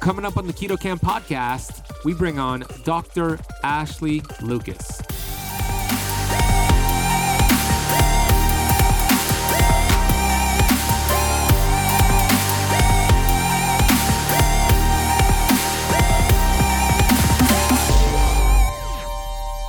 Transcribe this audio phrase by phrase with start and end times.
[0.00, 3.38] Coming up on the Keto Camp podcast, we bring on Dr.
[3.64, 5.02] Ashley Lucas.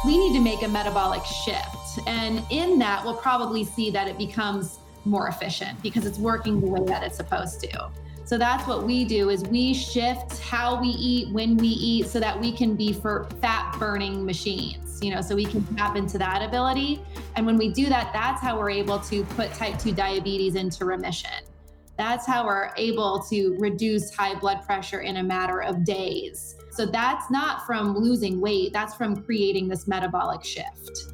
[0.06, 2.00] we need to make a metabolic shift.
[2.08, 6.68] And in that, we'll probably see that it becomes more efficient because it's working the
[6.68, 7.90] way that it's supposed to.
[8.30, 12.20] So that's what we do is we shift how we eat, when we eat so
[12.20, 16.20] that we can be for fat burning machines, you know, so we can tap into
[16.20, 17.02] that ability.
[17.36, 20.86] And when we do that, that's how we're able to put type 2 diabetes into
[20.86, 21.44] remission.
[21.98, 26.56] That's how we're able to reduce high blood pressure in a matter of days.
[26.70, 31.14] So that's not from losing weight, that's from creating this metabolic shift.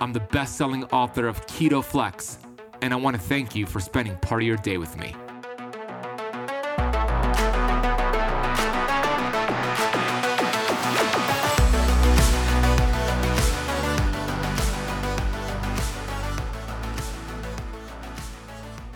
[0.00, 2.38] I'm the best selling author of Keto Flex,
[2.82, 5.14] and I want to thank you for spending part of your day with me.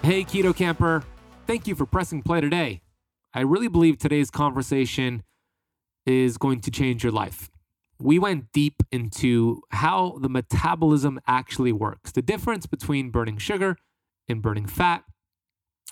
[0.05, 1.05] Hey, Keto Camper.
[1.47, 2.83] Thank you for pressing play today.
[3.35, 5.23] I really believe today's conversation
[6.07, 7.52] is going to change your life.
[8.03, 13.77] We went deep into how the metabolism actually works, the difference between burning sugar
[14.29, 15.05] and burning fat.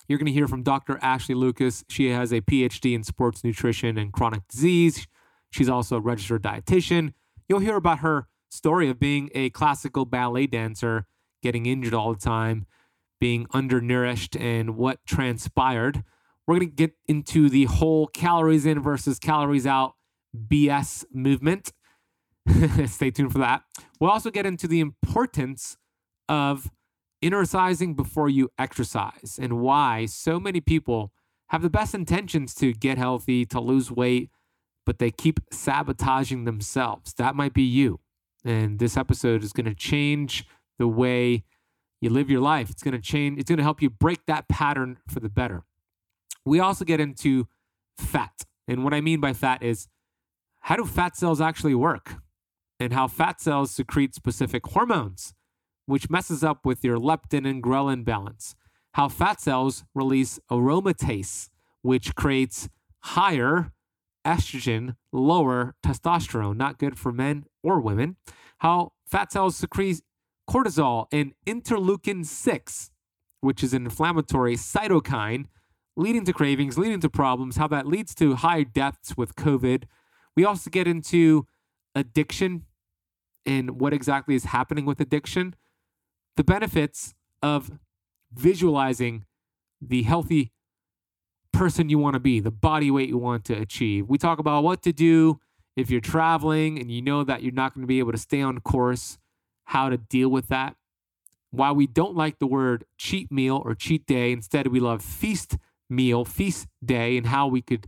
[0.09, 0.99] You're going to hear from Dr.
[1.01, 1.85] Ashley Lucas.
[1.87, 5.07] She has a PhD in sports nutrition and chronic disease.
[5.51, 7.13] She's also a registered dietitian.
[7.47, 11.05] You'll hear about her story of being a classical ballet dancer,
[11.41, 12.65] getting injured all the time,
[13.21, 16.03] being undernourished, and what transpired.
[16.45, 19.93] We're going to get into the whole calories in versus calories out
[20.35, 21.71] BS movement.
[22.87, 23.63] Stay tuned for that.
[23.99, 25.77] We'll also get into the importance
[26.27, 26.71] of
[27.21, 31.11] exercising before you exercise and why so many people
[31.49, 34.29] have the best intentions to get healthy, to lose weight,
[34.85, 37.13] but they keep sabotaging themselves.
[37.13, 37.99] That might be you.
[38.43, 40.45] And this episode is going to change
[40.79, 41.43] the way
[41.99, 42.69] you live your life.
[42.69, 45.63] It's going to change, it's going to help you break that pattern for the better.
[46.45, 47.47] We also get into
[47.97, 48.45] fat.
[48.67, 49.87] And what I mean by fat is
[50.61, 52.15] how do fat cells actually work?
[52.81, 55.35] And how fat cells secrete specific hormones,
[55.85, 58.55] which messes up with your leptin and ghrelin balance.
[58.93, 61.49] How fat cells release aromatase,
[61.83, 62.69] which creates
[63.01, 63.71] higher
[64.25, 68.15] estrogen, lower testosterone, not good for men or women.
[68.57, 70.01] How fat cells secrete
[70.49, 72.89] cortisol and interleukin 6,
[73.41, 75.45] which is an inflammatory cytokine,
[75.95, 79.83] leading to cravings, leading to problems, how that leads to high deaths with COVID.
[80.35, 81.45] We also get into
[81.93, 82.65] addiction
[83.45, 85.55] and what exactly is happening with addiction,
[86.37, 87.71] the benefits of
[88.33, 89.25] visualizing
[89.81, 90.51] the healthy
[91.51, 94.07] person you want to be, the body weight you want to achieve.
[94.07, 95.39] We talk about what to do
[95.75, 98.41] if you're traveling and you know that you're not going to be able to stay
[98.41, 99.17] on course,
[99.65, 100.75] how to deal with that.
[101.49, 104.31] Why we don't like the word cheat meal or cheat day.
[104.31, 105.57] Instead, we love feast
[105.89, 107.87] meal, feast day, and how we could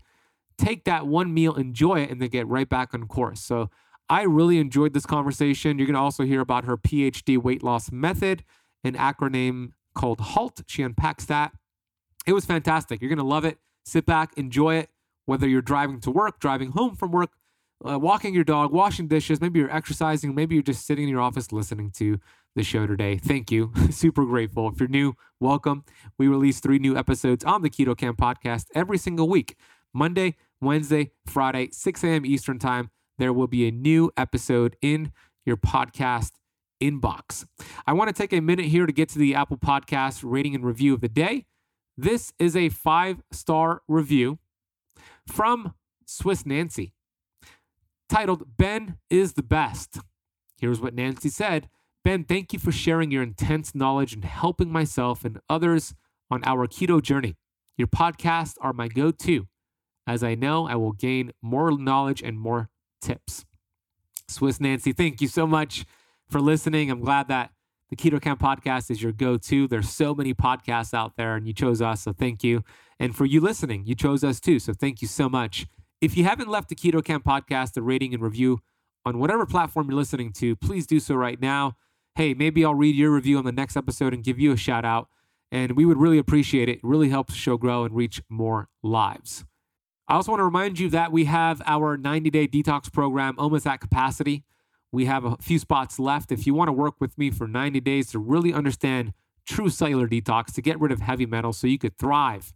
[0.58, 3.40] take that one meal, enjoy it, and then get right back on course.
[3.42, 3.70] So
[4.10, 5.78] I really enjoyed this conversation.
[5.78, 8.44] You're going to also hear about her PhD weight loss method,
[8.84, 10.62] an acronym called HALT.
[10.68, 11.52] She unpacks that.
[12.26, 13.02] It was fantastic.
[13.02, 13.58] You're going to love it.
[13.86, 14.90] Sit back, enjoy it,
[15.26, 17.32] whether you're driving to work, driving home from work,
[17.86, 21.20] uh, walking your dog, washing dishes, maybe you're exercising, maybe you're just sitting in your
[21.20, 22.20] office listening to
[22.56, 23.18] the show today.
[23.18, 23.74] Thank you.
[23.92, 24.70] Super grateful.
[24.70, 25.84] If you're new, welcome.
[26.18, 29.58] We release three new episodes on the Keto Camp podcast every single week
[29.94, 32.26] Monday, Wednesday, Friday, 6 a.m.
[32.26, 32.90] Eastern Time.
[33.24, 35.14] There will be a new episode in
[35.46, 36.32] your podcast
[36.82, 37.46] inbox.
[37.88, 40.66] I want to take a minute here to get to the Apple Podcast rating and
[40.66, 41.46] review of the day.
[41.98, 44.40] This is a five star review
[45.26, 45.74] from
[46.06, 46.92] Swiss Nancy
[48.10, 50.00] titled Ben is the Best.
[50.60, 51.70] Here's what Nancy said
[52.04, 55.96] Ben, thank you for sharing your intense knowledge and helping myself and others
[56.30, 57.38] on our keto journey.
[57.78, 59.48] Your podcasts are my go to,
[60.06, 62.70] as I know I will gain more knowledge and more
[63.04, 63.46] tips.
[64.28, 65.86] Swiss Nancy, thank you so much
[66.30, 66.90] for listening.
[66.90, 67.52] I'm glad that
[67.90, 69.68] the Keto Camp podcast is your go to.
[69.68, 72.02] There's so many podcasts out there, and you chose us.
[72.02, 72.64] So thank you.
[73.00, 74.58] And for you listening, you chose us too.
[74.60, 75.68] So thank you so much.
[76.02, 78.60] If you haven't left the Keto Camp podcast a rating and review
[79.06, 81.76] on whatever platform you're listening to, please do so right now.
[82.16, 84.86] Hey, maybe I'll read your review on the next episode and give you a shout
[84.86, 85.10] out.
[85.52, 86.78] And we would really appreciate it.
[86.78, 89.46] It really helps the show grow and reach more lives.
[90.08, 93.66] I also want to remind you that we have our 90 day detox program almost
[93.66, 94.44] at capacity.
[94.92, 96.32] We have a few spots left.
[96.32, 99.14] If you want to work with me for 90 days to really understand
[99.48, 102.54] true cellular detox, to get rid of heavy metals so you could thrive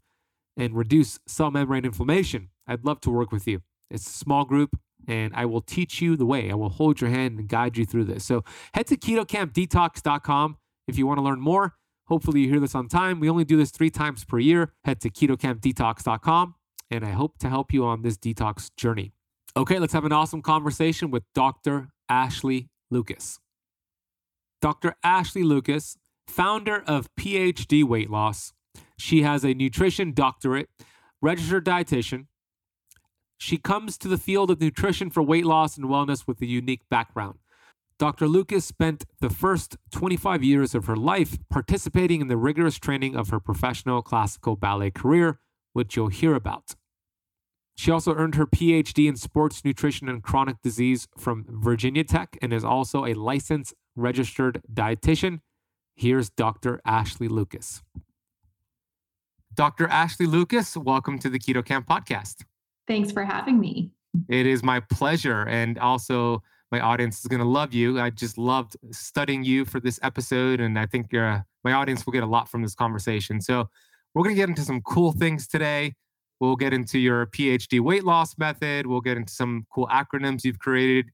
[0.55, 3.61] and reduce cell membrane inflammation, I'd love to work with you.
[3.89, 4.77] It's a small group
[5.07, 6.51] and I will teach you the way.
[6.51, 8.25] I will hold your hand and guide you through this.
[8.25, 10.57] So head to ketocampdetox.com
[10.88, 11.75] if you want to learn more.
[12.07, 13.19] Hopefully, you hear this on time.
[13.19, 14.71] We only do this three times per year.
[14.85, 16.55] Head to ketocampdetox.com
[16.89, 19.12] and I hope to help you on this detox journey.
[19.56, 21.89] Okay, let's have an awesome conversation with Dr.
[22.10, 23.39] Ashley Lucas.
[24.62, 24.95] Dr.
[25.04, 25.98] Ashley Lucas,
[26.28, 28.54] founder of PhD Weight Loss.
[28.98, 30.69] She has a nutrition doctorate,
[31.22, 32.28] registered dietitian.
[33.38, 36.81] She comes to the field of nutrition for weight loss and wellness with a unique
[36.90, 37.38] background.
[38.00, 38.28] Dr.
[38.28, 43.30] Lucas spent the first 25 years of her life participating in the rigorous training of
[43.30, 45.40] her professional classical ballet career,
[45.77, 46.74] which you'll hear about.
[47.75, 52.51] She also earned her PhD in sports nutrition and chronic disease from Virginia Tech and
[52.51, 55.41] is also a licensed registered dietitian.
[55.94, 56.81] Here's Dr.
[56.83, 57.83] Ashley Lucas.
[59.53, 59.88] Dr.
[59.88, 62.44] Ashley Lucas, welcome to the Keto Camp podcast.
[62.88, 63.91] Thanks for having me.
[64.30, 65.44] It is my pleasure.
[65.44, 66.41] And also,
[66.71, 68.00] my audience is going to love you.
[68.00, 70.59] I just loved studying you for this episode.
[70.59, 73.41] And I think uh, my audience will get a lot from this conversation.
[73.41, 73.69] So,
[74.18, 75.94] we're going to get into some cool things today.
[76.40, 78.88] We'll get into your PhD weight loss method.
[78.88, 81.06] We'll get into some cool acronyms you've created.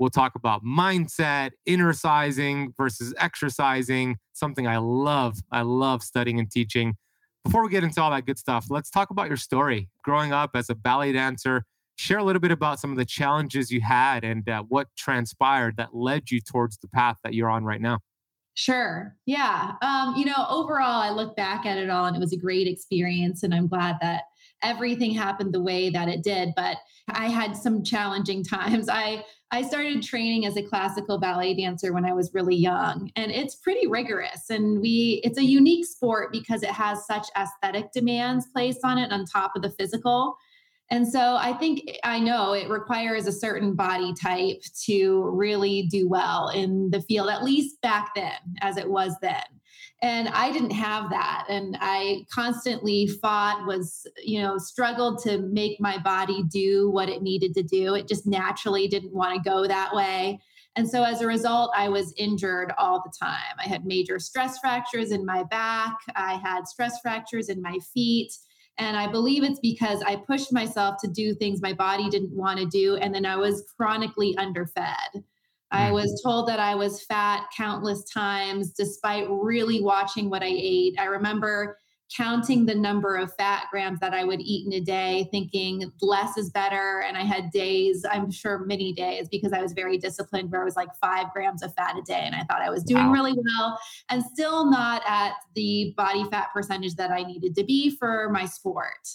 [0.00, 5.38] We'll talk about mindset, inner sizing versus exercising, something I love.
[5.52, 6.96] I love studying and teaching.
[7.44, 9.88] Before we get into all that good stuff, let's talk about your story.
[10.02, 11.64] Growing up as a ballet dancer,
[11.94, 15.76] share a little bit about some of the challenges you had and uh, what transpired
[15.76, 18.00] that led you towards the path that you're on right now.
[18.58, 19.14] Sure.
[19.24, 19.74] Yeah.
[19.82, 22.66] Um, you know, overall, I look back at it all and it was a great
[22.66, 23.44] experience.
[23.44, 24.24] And I'm glad that
[24.62, 26.78] everything happened the way that it did but
[27.10, 32.04] i had some challenging times i i started training as a classical ballet dancer when
[32.04, 36.62] i was really young and it's pretty rigorous and we it's a unique sport because
[36.62, 40.36] it has such aesthetic demands placed on it on top of the physical
[40.90, 46.08] and so I think I know it requires a certain body type to really do
[46.08, 49.42] well in the field, at least back then, as it was then.
[50.00, 51.44] And i didn't have that.
[51.50, 57.22] And i constantly fought was you know struggled to make my body do what it
[57.22, 57.94] needed to do.
[57.94, 60.40] It just naturally didn't want to go that way.
[60.76, 63.56] And so as a result i was injured all the time.
[63.62, 65.98] I had major stress fractures in my back.
[66.16, 68.32] I had stress fractures in my feet
[68.78, 72.58] and I believe it's because I pushed myself to do things my body didn't want
[72.60, 72.96] to do.
[72.96, 75.22] And then I was chronically underfed.
[75.70, 75.94] I mm.
[75.94, 80.94] was told that I was fat countless times despite really watching what I ate.
[80.98, 81.76] I remember
[82.14, 86.36] counting the number of fat grams that I would eat in a day, thinking less
[86.36, 87.02] is better.
[87.06, 90.64] And I had days, I'm sure many days, because I was very disciplined, where I
[90.64, 92.22] was like five grams of fat a day.
[92.24, 93.12] And I thought I was doing wow.
[93.12, 93.78] really well
[94.08, 98.46] and still not at the body fat percentage that I needed to be for my
[98.46, 99.08] sport.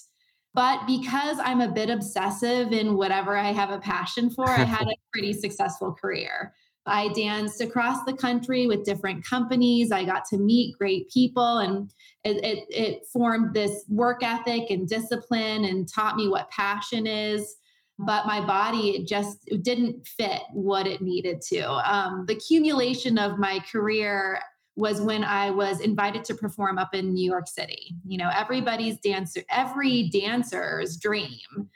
[0.54, 4.88] But because I'm a bit obsessive in whatever I have a passion for, I had
[4.88, 6.54] a pretty successful career.
[6.86, 9.92] I danced across the country with different companies.
[9.92, 11.92] I got to meet great people and
[12.24, 17.56] it, it, it, formed this work ethic and discipline and taught me what passion is.
[18.00, 21.72] But my body it just it didn't fit what it needed to.
[21.72, 24.40] Um, the accumulation of my career
[24.75, 27.96] was when I was invited to perform up in New York City.
[28.06, 31.70] You know, everybody's dancer, every dancer's dream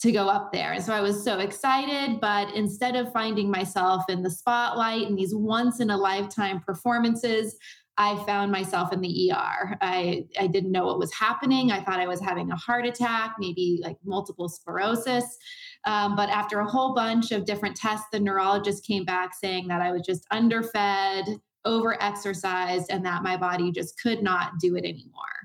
[0.00, 0.72] to go up there.
[0.72, 5.18] And so I was so excited, but instead of finding myself in the spotlight and
[5.18, 7.56] these once in a lifetime performances,
[7.98, 9.76] I found myself in the ER.
[9.82, 11.70] I, I didn't know what was happening.
[11.70, 15.36] I thought I was having a heart attack, maybe like multiple sclerosis.
[15.84, 19.82] Um, but after a whole bunch of different tests, the neurologist came back saying that
[19.82, 21.28] I was just underfed,
[21.66, 25.39] overexercised, and that my body just could not do it anymore.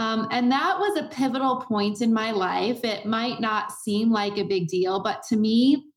[0.00, 2.84] Um, and that was a pivotal point in my life.
[2.84, 5.90] It might not seem like a big deal, but to me,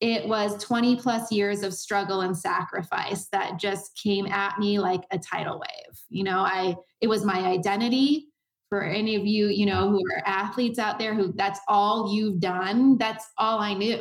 [0.00, 5.02] it was 20 plus years of struggle and sacrifice that just came at me like
[5.10, 5.98] a tidal wave.
[6.08, 8.28] You know, I it was my identity.
[8.70, 12.40] For any of you, you know, who are athletes out there who that's all you've
[12.40, 14.00] done, that's all I knew.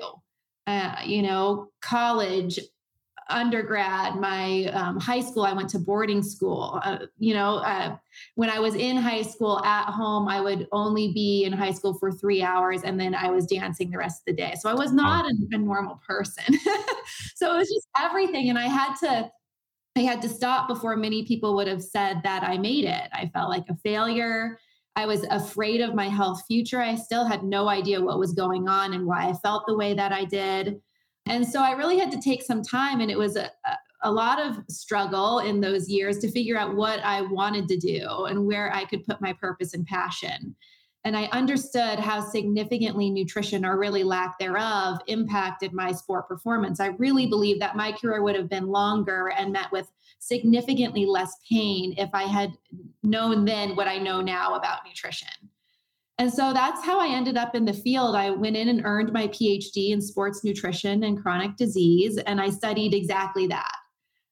[0.68, 2.60] Uh, you know, college,
[3.30, 6.80] undergrad, my um, high school, I went to boarding school.
[6.84, 7.96] Uh, you know, uh,
[8.36, 11.94] when I was in high school at home, I would only be in high school
[11.94, 14.56] for three hours and then I was dancing the rest of the day.
[14.60, 16.58] So I was not a, a normal person.
[17.36, 18.50] so it was just everything.
[18.50, 19.32] And I had to,
[19.96, 23.10] I had to stop before many people would have said that I made it.
[23.14, 24.60] I felt like a failure.
[24.96, 26.82] I was afraid of my health future.
[26.82, 29.94] I still had no idea what was going on and why I felt the way
[29.94, 30.82] that I did.
[31.30, 33.52] And so I really had to take some time, and it was a,
[34.02, 38.26] a lot of struggle in those years to figure out what I wanted to do
[38.26, 40.56] and where I could put my purpose and passion.
[41.06, 46.80] And I understood how significantly nutrition, or really lack thereof, impacted my sport performance.
[46.80, 51.38] I really believe that my career would have been longer and met with significantly less
[51.48, 52.52] pain if I had
[53.04, 55.30] known then what I know now about nutrition.
[56.20, 58.14] And so that's how I ended up in the field.
[58.14, 62.50] I went in and earned my PhD in sports nutrition and chronic disease, and I
[62.50, 63.76] studied exactly that.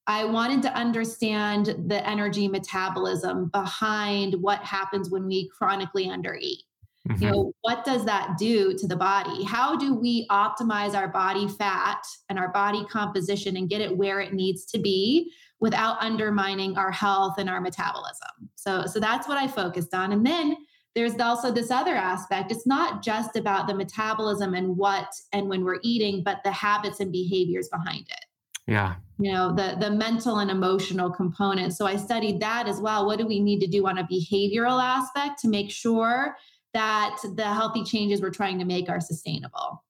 [0.05, 6.63] I wanted to understand the energy metabolism behind what happens when we chronically undereat.
[7.07, 7.23] Mm-hmm.
[7.23, 9.45] You know, what does that do to the body?
[9.45, 14.19] How do we optimize our body fat and our body composition and get it where
[14.19, 18.49] it needs to be without undermining our health and our metabolism?
[18.55, 20.11] So so that's what I focused on.
[20.11, 20.57] And then
[20.97, 22.51] there's also this other aspect.
[22.51, 26.99] It's not just about the metabolism and what and when we're eating, but the habits
[26.99, 28.25] and behaviors behind it.
[28.65, 28.95] Yeah.
[29.19, 31.75] You know, the the mental and emotional component.
[31.75, 33.05] So I studied that as well.
[33.05, 36.35] What do we need to do on a behavioral aspect to make sure
[36.73, 39.83] that the healthy changes we're trying to make are sustainable?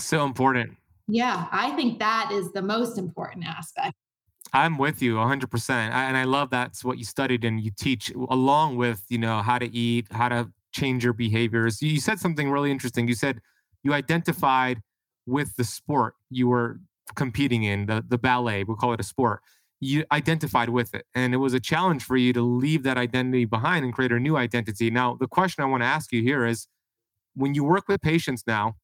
[0.00, 0.76] So important.
[1.06, 3.94] Yeah, I think that is the most important aspect.
[4.52, 5.70] I'm with you 100%.
[5.70, 9.58] And I love that's what you studied and you teach along with, you know, how
[9.58, 11.82] to eat, how to change your behaviors.
[11.82, 13.08] You said something really interesting.
[13.08, 13.40] You said
[13.82, 14.80] you identified
[15.26, 16.80] with the sport you were
[17.14, 19.40] competing in, the, the ballet, we'll call it a sport.
[19.80, 21.06] You identified with it.
[21.14, 24.18] And it was a challenge for you to leave that identity behind and create a
[24.18, 24.90] new identity.
[24.90, 26.68] Now, the question I want to ask you here is
[27.34, 28.76] when you work with patients now,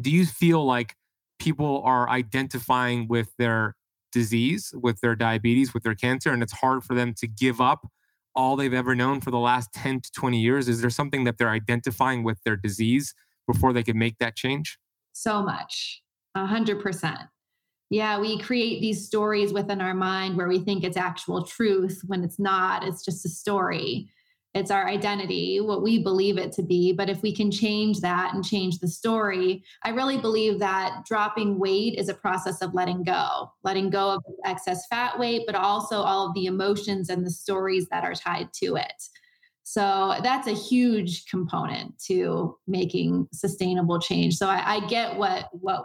[0.00, 0.94] do you feel like
[1.38, 3.74] people are identifying with their
[4.12, 7.86] disease, with their diabetes, with their cancer, and it's hard for them to give up
[8.34, 10.68] all they've ever known for the last 10 to 20 years?
[10.68, 13.14] Is there something that they're identifying with their disease
[13.46, 14.78] before they can make that change?
[15.12, 16.02] So much,
[16.34, 17.18] a hundred percent.
[17.90, 22.22] Yeah, we create these stories within our mind where we think it's actual truth when
[22.22, 24.10] it's not, it's just a story
[24.54, 26.92] it's our identity, what we believe it to be.
[26.92, 31.58] But if we can change that and change the story, I really believe that dropping
[31.58, 35.96] weight is a process of letting go, letting go of excess fat weight, but also
[35.96, 39.02] all of the emotions and the stories that are tied to it.
[39.64, 44.36] So that's a huge component to making sustainable change.
[44.36, 45.84] So I, I get what what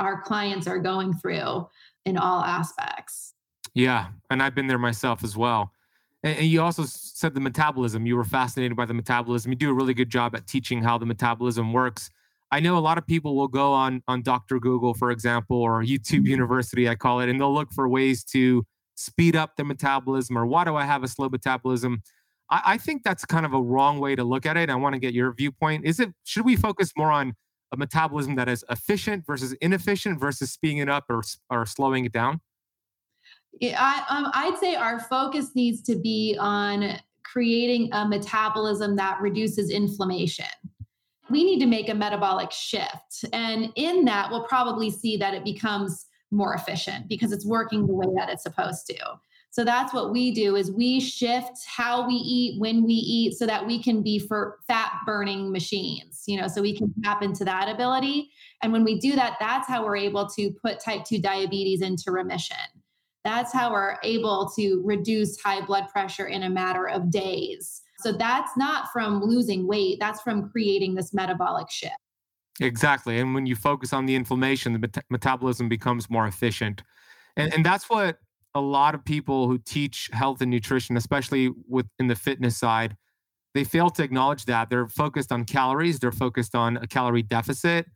[0.00, 1.68] our clients are going through
[2.04, 3.34] in all aspects.
[3.74, 5.72] Yeah, and I've been there myself as well.
[6.22, 8.06] And, and you also said the metabolism.
[8.06, 9.52] You were fascinated by the metabolism.
[9.52, 12.10] You do a really good job at teaching how the metabolism works.
[12.50, 14.60] I know a lot of people will go on on Dr.
[14.60, 16.26] Google, for example, or YouTube mm-hmm.
[16.26, 20.46] University, I call it, and they'll look for ways to speed up their metabolism or
[20.46, 22.02] why do I have a slow metabolism?
[22.50, 24.70] I, I think that's kind of a wrong way to look at it.
[24.70, 25.86] I want to get your viewpoint.
[25.86, 27.34] Is it should we focus more on
[27.72, 32.12] a metabolism that is efficient versus inefficient versus speeding it up or, or slowing it
[32.12, 32.40] down?
[33.60, 39.70] I, um, I'd say our focus needs to be on creating a metabolism that reduces
[39.70, 40.46] inflammation.
[41.30, 43.24] We need to make a metabolic shift.
[43.32, 47.94] And in that, we'll probably see that it becomes more efficient because it's working the
[47.94, 48.96] way that it's supposed to.
[49.50, 53.46] So that's what we do is we shift how we eat, when we eat so
[53.46, 57.44] that we can be for fat burning machines, you know, so we can tap into
[57.44, 58.30] that ability.
[58.62, 62.12] And when we do that, that's how we're able to put type 2 diabetes into
[62.12, 62.56] remission
[63.24, 67.82] that's how we're able to reduce high blood pressure in a matter of days.
[68.00, 71.94] So that's not from losing weight, that's from creating this metabolic shift.
[72.60, 73.18] Exactly.
[73.18, 76.82] And when you focus on the inflammation, the met- metabolism becomes more efficient.
[77.36, 78.18] And, and that's what
[78.54, 82.96] a lot of people who teach health and nutrition, especially within the fitness side,
[83.54, 84.68] they fail to acknowledge that.
[84.68, 87.86] They're focused on calories, they're focused on a calorie deficit.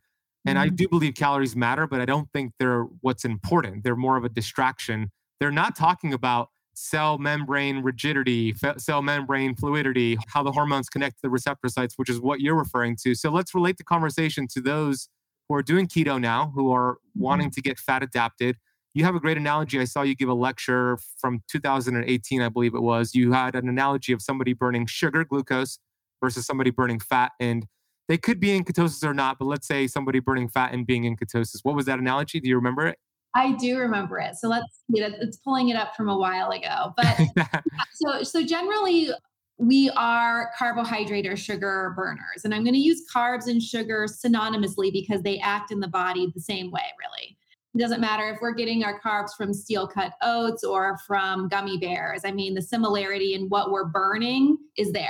[0.45, 0.75] And I mm-hmm.
[0.75, 3.83] do believe calories matter, but I don't think they're what's important.
[3.83, 10.17] They're more of a distraction they're not talking about cell membrane rigidity, cell membrane fluidity,
[10.27, 13.15] how the hormones connect to the receptor sites, which is what you're referring to.
[13.15, 15.09] So let's relate the conversation to those
[15.49, 17.21] who are doing keto now, who are mm-hmm.
[17.21, 18.57] wanting to get fat adapted.
[18.93, 19.79] You have a great analogy.
[19.79, 23.13] I saw you give a lecture from 2018, I believe it was.
[23.13, 25.79] You had an analogy of somebody burning sugar, glucose,
[26.23, 27.31] versus somebody burning fat.
[27.39, 27.67] And
[28.07, 31.03] they could be in ketosis or not, but let's say somebody burning fat and being
[31.03, 31.59] in ketosis.
[31.63, 32.39] What was that analogy?
[32.39, 32.97] Do you remember it?
[33.37, 34.35] I do remember it.
[34.35, 34.99] So let's see.
[34.99, 36.93] It's pulling it up from a while ago.
[36.97, 37.19] But
[37.93, 39.11] so so generally
[39.59, 42.43] we are carbohydrate or sugar burners.
[42.43, 46.31] And I'm going to use carbs and sugar synonymously because they act in the body
[46.33, 47.37] the same way, really.
[47.73, 51.77] It doesn't matter if we're getting our carbs from steel cut oats or from gummy
[51.77, 52.21] bears.
[52.23, 55.09] I mean, the similarity in what we're burning is there.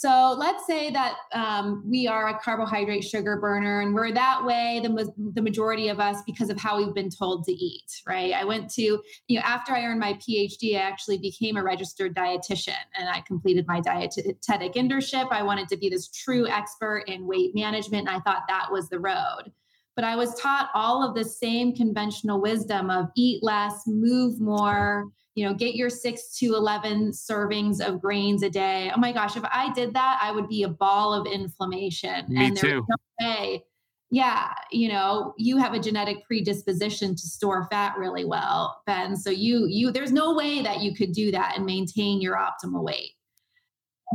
[0.00, 4.80] So let's say that um, we are a carbohydrate sugar burner and we're that way,
[4.80, 8.32] the, the majority of us, because of how we've been told to eat, right?
[8.32, 9.02] I went to, you
[9.36, 13.66] know, after I earned my PhD, I actually became a registered dietitian and I completed
[13.66, 15.32] my dietetic internship.
[15.32, 18.06] I wanted to be this true expert in weight management.
[18.06, 19.50] And I thought that was the road
[19.96, 25.10] but I was taught all of the same conventional wisdom of eat less, move more,
[25.38, 28.90] you know, get your six to 11 servings of grains a day.
[28.92, 32.24] Oh my gosh, if I did that, I would be a ball of inflammation.
[32.28, 32.84] Me and too.
[32.88, 33.64] No way.
[34.10, 39.14] Yeah, you know, you have a genetic predisposition to store fat really well, Ben.
[39.14, 42.82] So you you there's no way that you could do that and maintain your optimal
[42.82, 43.12] weight.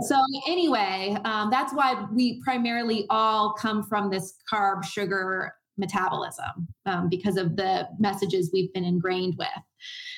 [0.01, 7.07] So anyway, um, that's why we primarily all come from this carb sugar metabolism um,
[7.07, 9.47] because of the messages we've been ingrained with.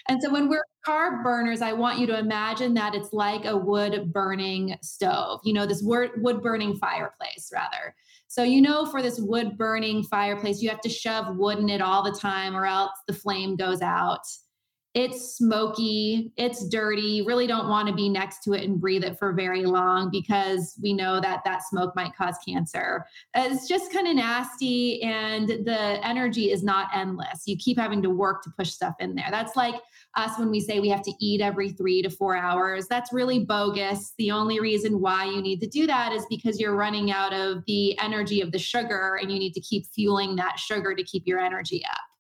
[0.08, 3.58] And so when we're carb burners, I want you to imagine that it's like a
[3.58, 7.96] wood burning stove, you know, this wood burning fireplace, rather.
[8.28, 11.82] So, you know, for this wood burning fireplace, you have to shove wood in it
[11.82, 14.22] all the time or else the flame goes out
[14.96, 17.22] it's smoky, it's dirty.
[17.22, 20.80] Really don't want to be next to it and breathe it for very long because
[20.82, 23.06] we know that that smoke might cause cancer.
[23.36, 27.44] It's just kind of nasty and the energy is not endless.
[27.46, 29.28] You keep having to work to push stuff in there.
[29.30, 29.76] That's like
[30.16, 32.88] us when we say we have to eat every three to four hours.
[32.88, 34.14] That's really bogus.
[34.18, 37.66] The only reason why you need to do that is because you're running out of
[37.68, 41.28] the energy of the sugar and you need to keep fueling that sugar to keep
[41.28, 42.15] your energy up.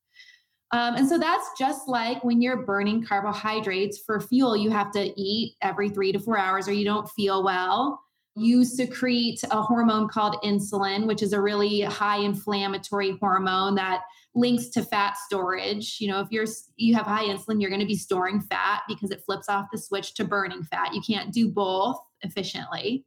[0.72, 5.14] Um, and so that's just like when you're burning carbohydrates for fuel, you have to
[5.20, 8.02] eat every three to four hours or you don't feel well.
[8.36, 14.01] You secrete a hormone called insulin, which is a really high inflammatory hormone that
[14.34, 15.98] links to fat storage.
[16.01, 19.12] You know, if you're you have high insulin, you're going to be storing fat because
[19.12, 20.94] it flips off the switch to burning fat.
[20.94, 23.06] You can't do both efficiently.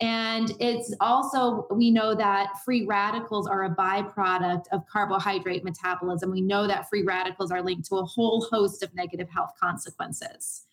[0.00, 6.30] And it's also, we know that free radicals are a byproduct of carbohydrate metabolism.
[6.30, 10.66] We know that free radicals are linked to a whole host of negative health consequences.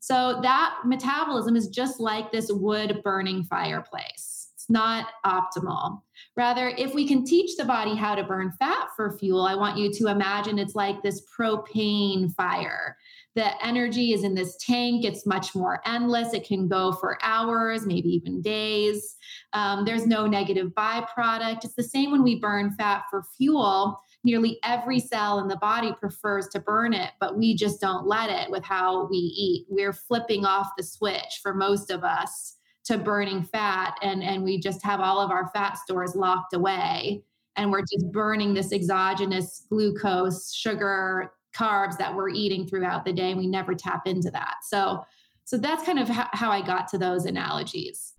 [0.00, 4.48] So that metabolism is just like this wood burning fireplace.
[4.56, 6.02] It's not optimal.
[6.36, 9.78] Rather, if we can teach the body how to burn fat for fuel, I want
[9.78, 12.96] you to imagine it's like this propane fire
[13.34, 15.04] the energy is in this tank.
[15.04, 16.34] It's much more endless.
[16.34, 19.16] It can go for hours, maybe even days.
[19.54, 21.64] Um, there's no negative byproduct.
[21.64, 24.00] It's the same when we burn fat for fuel.
[24.24, 28.30] Nearly every cell in the body prefers to burn it, but we just don't let
[28.30, 29.66] it with how we eat.
[29.68, 34.60] We're flipping off the switch for most of us to burning fat, and, and we
[34.60, 37.22] just have all of our fat stores locked away.
[37.56, 43.30] And we're just burning this exogenous glucose, sugar, carbs that we're eating throughout the day
[43.30, 44.56] and we never tap into that.
[44.64, 45.04] So
[45.44, 48.14] so that's kind of how i got to those analogies.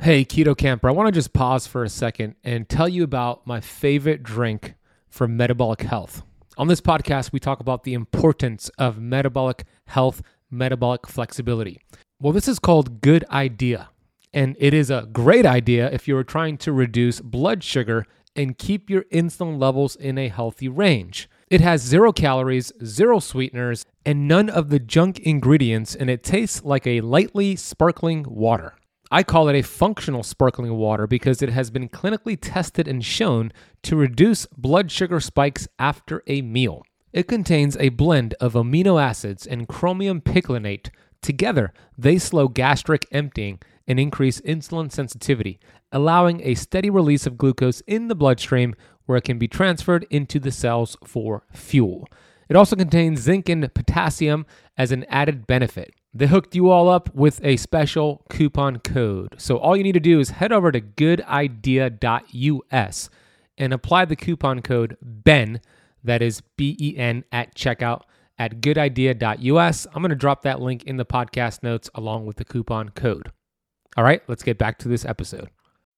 [0.00, 3.46] Hey keto camper i want to just pause for a second and tell you about
[3.46, 4.74] my favorite drink
[5.08, 6.22] for metabolic health.
[6.56, 11.78] On this podcast we talk about the importance of metabolic health metabolic flexibility.
[12.20, 13.90] Well this is called good idea
[14.32, 18.88] and it is a great idea if you're trying to reduce blood sugar and keep
[18.88, 24.48] your insulin levels in a healthy range it has zero calories, zero sweeteners, and none
[24.48, 28.74] of the junk ingredients, and it tastes like a lightly sparkling water.
[29.10, 33.52] I call it a functional sparkling water because it has been clinically tested and shown
[33.82, 36.84] to reduce blood sugar spikes after a meal.
[37.12, 40.90] It contains a blend of amino acids and chromium picolinate.
[41.20, 43.58] Together, they slow gastric emptying
[43.88, 45.58] and increase insulin sensitivity,
[45.90, 48.76] allowing a steady release of glucose in the bloodstream
[49.10, 52.06] where it can be transferred into the cells for fuel.
[52.48, 54.46] It also contains zinc and potassium
[54.78, 55.92] as an added benefit.
[56.14, 59.34] They hooked you all up with a special coupon code.
[59.36, 61.50] So all you need to do is head over to goodidea.us
[63.58, 65.60] and apply the coupon code BEN,
[66.04, 68.02] that is B E N, at checkout
[68.38, 69.88] at goodidea.us.
[69.92, 73.32] I'm going to drop that link in the podcast notes along with the coupon code.
[73.96, 75.50] All right, let's get back to this episode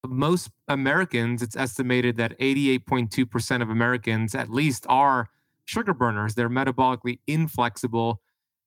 [0.08, 5.28] most Americans, it's estimated that 88.2% of Americans at least are
[5.64, 6.34] sugar burners.
[6.34, 8.20] They're metabolically inflexible.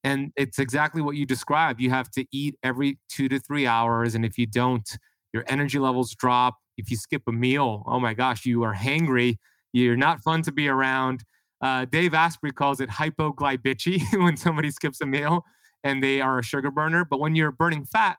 [0.03, 1.81] And it's exactly what you described.
[1.81, 4.15] You have to eat every two to three hours.
[4.15, 4.87] And if you don't,
[5.33, 6.55] your energy levels drop.
[6.77, 9.37] If you skip a meal, oh my gosh, you are hangry.
[9.73, 11.23] You're not fun to be around.
[11.61, 15.43] Uh, Dave Asprey calls it hypoglycemia when somebody skips a meal
[15.83, 17.03] and they are a sugar burner.
[17.03, 18.17] But when you're burning fat,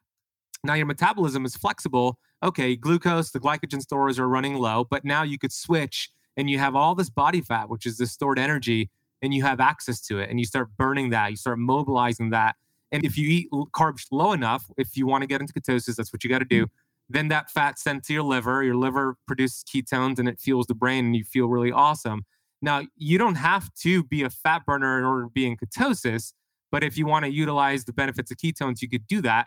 [0.65, 2.19] now your metabolism is flexible.
[2.43, 6.59] Okay, glucose, the glycogen stores are running low, but now you could switch and you
[6.59, 8.91] have all this body fat, which is this stored energy,
[9.23, 12.57] and you have access to it and you start burning that, you start mobilizing that.
[12.93, 16.13] And if you eat carbs low enough, if you want to get into ketosis, that's
[16.13, 16.67] what you got to do.
[16.67, 16.71] Mm.
[17.09, 20.75] Then that fat sent to your liver, your liver produces ketones and it fuels the
[20.75, 22.25] brain and you feel really awesome.
[22.63, 26.33] Now, you don't have to be a fat burner in order to be in ketosis,
[26.71, 29.47] but if you want to utilize the benefits of ketones, you could do that,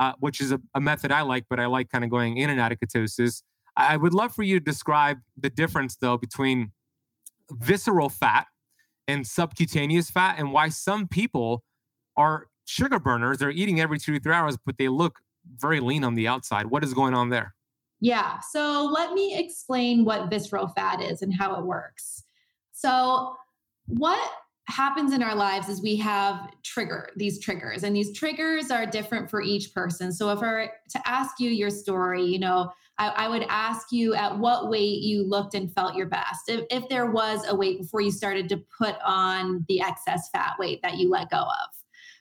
[0.00, 2.50] uh, which is a, a method I like, but I like kind of going in
[2.50, 3.42] and out of ketosis.
[3.76, 6.72] I would love for you to describe the difference, though, between
[7.52, 8.46] visceral fat
[9.06, 11.62] and subcutaneous fat and why some people
[12.16, 13.38] are sugar burners.
[13.38, 15.18] They're eating every two to three hours, but they look
[15.58, 16.66] very lean on the outside.
[16.66, 17.54] What is going on there?
[18.00, 18.38] Yeah.
[18.50, 22.22] So let me explain what visceral fat is and how it works.
[22.72, 23.36] So,
[23.86, 24.30] what
[24.70, 29.28] happens in our lives is we have trigger these triggers and these triggers are different
[29.28, 33.08] for each person so if i were to ask you your story you know I,
[33.08, 36.88] I, would ask you at what weight you looked and felt your best if, if
[36.88, 40.98] there was a weight before you started to put on the excess fat weight that
[40.98, 41.70] you let go of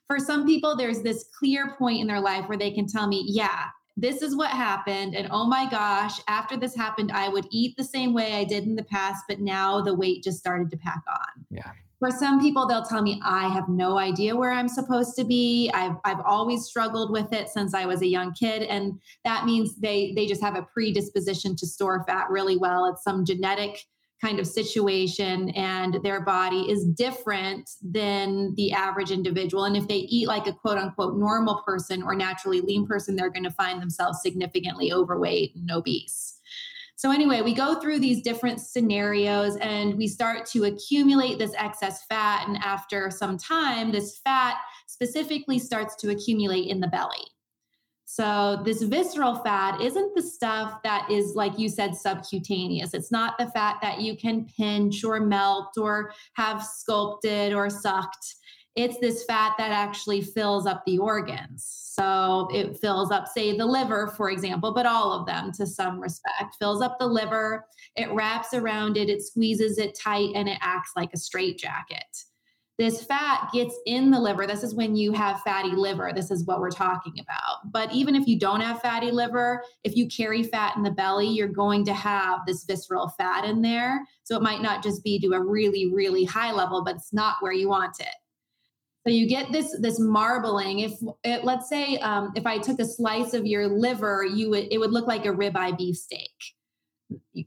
[0.08, 3.26] for some people there's this clear point in their life where they can tell me
[3.28, 3.66] yeah
[3.98, 5.14] this is what happened.
[5.14, 8.64] And oh my gosh, after this happened, I would eat the same way I did
[8.64, 11.46] in the past, but now the weight just started to pack on.
[11.50, 11.72] Yeah.
[12.00, 15.70] For some people, they'll tell me, I have no idea where I'm supposed to be.
[15.74, 18.64] I've, I've always struggled with it since I was a young kid.
[18.64, 22.86] And that means they, they just have a predisposition to store fat really well.
[22.86, 23.84] It's some genetic
[24.22, 29.66] kind of situation and their body is different than the average individual.
[29.66, 33.30] And if they eat like a quote unquote normal person or naturally lean person, they're
[33.30, 36.39] going to find themselves significantly overweight and obese.
[37.00, 42.04] So, anyway, we go through these different scenarios and we start to accumulate this excess
[42.10, 42.46] fat.
[42.46, 47.24] And after some time, this fat specifically starts to accumulate in the belly.
[48.04, 52.94] So, this visceral fat isn't the stuff that is, like you said, subcutaneous.
[52.94, 58.36] It's not the fat that you can pinch or melt or have sculpted or sucked.
[58.76, 61.66] It's this fat that actually fills up the organs.
[61.68, 66.00] So, it fills up, say, the liver, for example, but all of them to some
[66.00, 70.60] respect, fills up the liver, it wraps around it, it squeezes it tight, and it
[70.62, 72.06] acts like a straitjacket
[72.80, 74.48] this fat gets in the liver.
[74.48, 76.14] This is when you have fatty liver.
[76.16, 77.74] This is what we're talking about.
[77.74, 81.28] But even if you don't have fatty liver, if you carry fat in the belly,
[81.28, 84.00] you're going to have this visceral fat in there.
[84.24, 87.36] So it might not just be to a really, really high level, but it's not
[87.42, 88.16] where you want it.
[89.08, 90.80] So you get this this marbling.
[90.80, 94.68] If it, let's say um, if I took a slice of your liver, you would
[94.72, 96.32] it would look like a ribeye beefsteak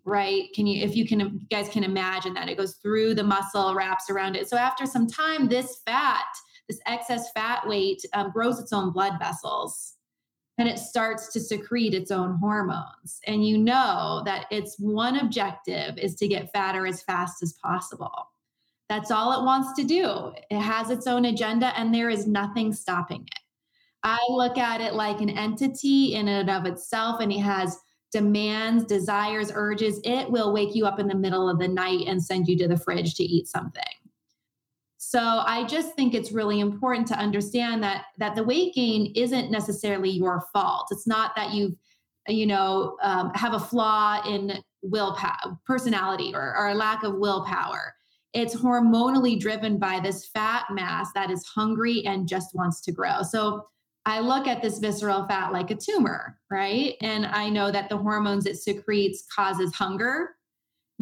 [0.04, 0.44] right?
[0.54, 2.48] Can you if you can you guys can imagine that.
[2.48, 4.48] It goes through the muscle wraps around it.
[4.48, 6.26] So after some time this fat
[6.68, 9.94] this excess fat weight um, grows its own blood vessels.
[10.58, 13.20] And it starts to secrete its own hormones.
[13.26, 18.28] And you know that its one objective is to get fatter as fast as possible
[18.92, 22.72] that's all it wants to do it has its own agenda and there is nothing
[22.72, 23.40] stopping it
[24.02, 27.78] i look at it like an entity in and of itself and it has
[28.12, 32.22] demands, desires, urges, it will wake you up in the middle of the night and
[32.22, 33.82] send you to the fridge to eat something.
[34.98, 39.50] So I just think it's really important to understand that that the weight gain isn't
[39.50, 40.88] necessarily your fault.
[40.90, 41.74] It's not that you've
[42.28, 47.94] you know um, have a flaw in willpower, personality, or, or a lack of willpower.
[48.34, 53.22] It's hormonally driven by this fat mass that is hungry and just wants to grow.
[53.22, 53.66] So
[54.04, 56.96] I look at this visceral fat like a tumor, right?
[57.00, 60.30] And I know that the hormones it secretes causes hunger,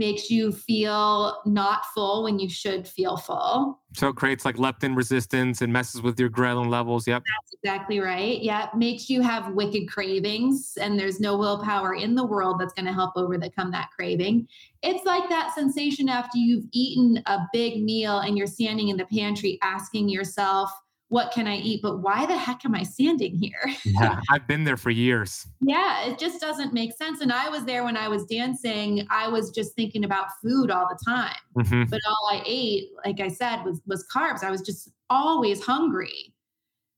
[0.01, 3.81] makes you feel not full when you should feel full.
[3.95, 7.07] So it creates like leptin resistance and messes with your ghrelin levels.
[7.07, 7.23] Yep.
[7.23, 8.41] That's exactly right.
[8.41, 8.69] Yeah.
[8.75, 12.95] Makes you have wicked cravings, and there's no willpower in the world that's going to
[12.95, 14.49] help overcome that craving.
[14.83, 19.05] It's like that sensation after you've eaten a big meal and you're standing in the
[19.05, 20.71] pantry asking yourself,
[21.11, 21.83] what can I eat?
[21.83, 23.61] But why the heck am I standing here?
[23.85, 25.47] yeah, I've been there for years.
[25.61, 27.21] Yeah, it just doesn't make sense.
[27.21, 29.07] And I was there when I was dancing.
[29.11, 31.37] I was just thinking about food all the time.
[31.59, 31.91] Mm-hmm.
[31.91, 34.45] But all I ate, like I said, was was carbs.
[34.45, 36.33] I was just always hungry.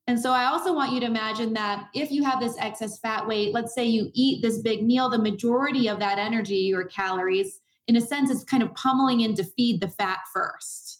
[0.06, 3.26] And so I also want you to imagine that if you have this excess fat
[3.26, 7.60] weight, let's say you eat this big meal, the majority of that energy or calories,
[7.88, 10.91] in a sense, is kind of pummeling in to feed the fat first.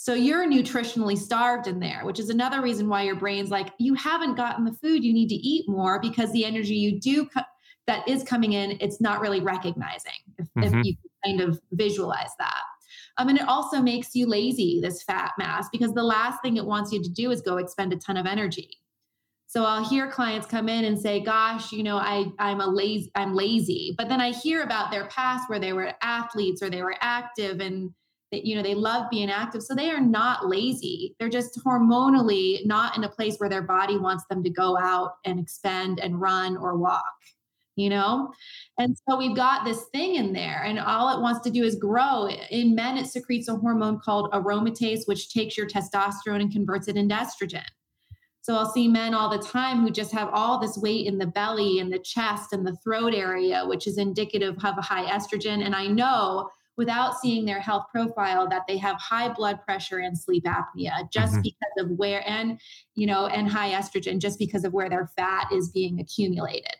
[0.00, 3.94] So you're nutritionally starved in there, which is another reason why your brain's like, you
[3.94, 7.42] haven't gotten the food, you need to eat more because the energy you do co-
[7.88, 10.78] that is coming in, it's not really recognizing if, mm-hmm.
[10.78, 12.62] if you kind of visualize that.
[13.16, 16.64] Um, and it also makes you lazy, this fat mass, because the last thing it
[16.64, 18.70] wants you to do is go expend a ton of energy.
[19.48, 23.10] So I'll hear clients come in and say, "Gosh, you know, I I'm a lazy
[23.14, 26.82] I'm lazy." But then I hear about their past where they were athletes or they
[26.82, 27.90] were active and
[28.32, 29.62] that you know they love being active.
[29.62, 31.14] So they are not lazy.
[31.18, 35.14] They're just hormonally not in a place where their body wants them to go out
[35.24, 37.04] and expend and run or walk.
[37.76, 38.32] You know?
[38.78, 41.76] And so we've got this thing in there and all it wants to do is
[41.76, 42.28] grow.
[42.50, 46.96] In men it secretes a hormone called aromatase which takes your testosterone and converts it
[46.96, 47.62] into estrogen.
[48.48, 51.26] So I'll see men all the time who just have all this weight in the
[51.26, 55.64] belly and the chest and the throat area, which is indicative of a high estrogen.
[55.64, 60.18] And I know without seeing their health profile that they have high blood pressure and
[60.18, 61.42] sleep apnea just mm-hmm.
[61.42, 62.58] because of where and
[62.94, 66.76] you know and high estrogen just because of where their fat is being accumulated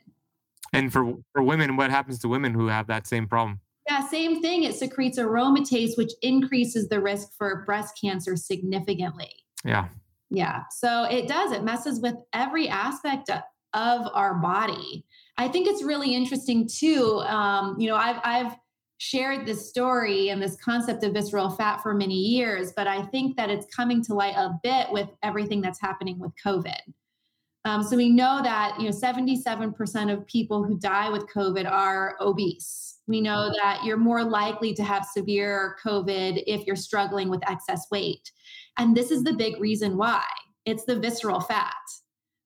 [0.73, 4.41] and for for women what happens to women who have that same problem yeah same
[4.41, 9.33] thing it secretes aromatase which increases the risk for breast cancer significantly
[9.65, 9.89] yeah
[10.31, 10.65] yeah.
[10.71, 15.05] So it does, it messes with every aspect of our body.
[15.37, 17.21] I think it's really interesting too.
[17.27, 18.57] Um, you know, I've, I've
[18.99, 23.37] shared this story and this concept of visceral fat for many years, but I think
[23.37, 26.81] that it's coming to light a bit with everything that's happening with COVID.
[27.65, 32.17] Um, so we know that you know 77% of people who die with COVID are
[32.21, 32.99] obese.
[33.07, 37.87] We know that you're more likely to have severe COVID if you're struggling with excess
[37.91, 38.31] weight.
[38.79, 40.25] And this is the big reason why
[40.65, 41.75] it's the visceral fat.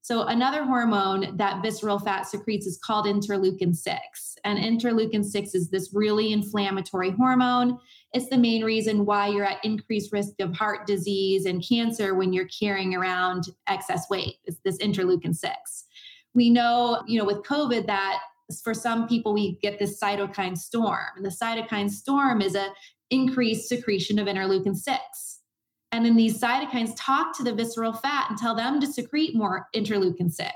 [0.04, 4.36] So, another hormone that visceral fat secretes is called interleukin 6.
[4.44, 7.78] And interleukin 6 is this really inflammatory hormone.
[8.12, 12.32] It's the main reason why you're at increased risk of heart disease and cancer when
[12.32, 14.38] you're carrying around excess weight.
[14.44, 15.84] It's this interleukin 6.
[16.34, 18.18] We know, you know, with COVID that
[18.64, 21.06] for some people we get this cytokine storm.
[21.16, 22.72] And the cytokine storm is a
[23.10, 25.41] increased secretion of interleukin 6
[25.92, 29.68] and then these cytokines talk to the visceral fat and tell them to secrete more
[29.74, 30.50] interleukin 6.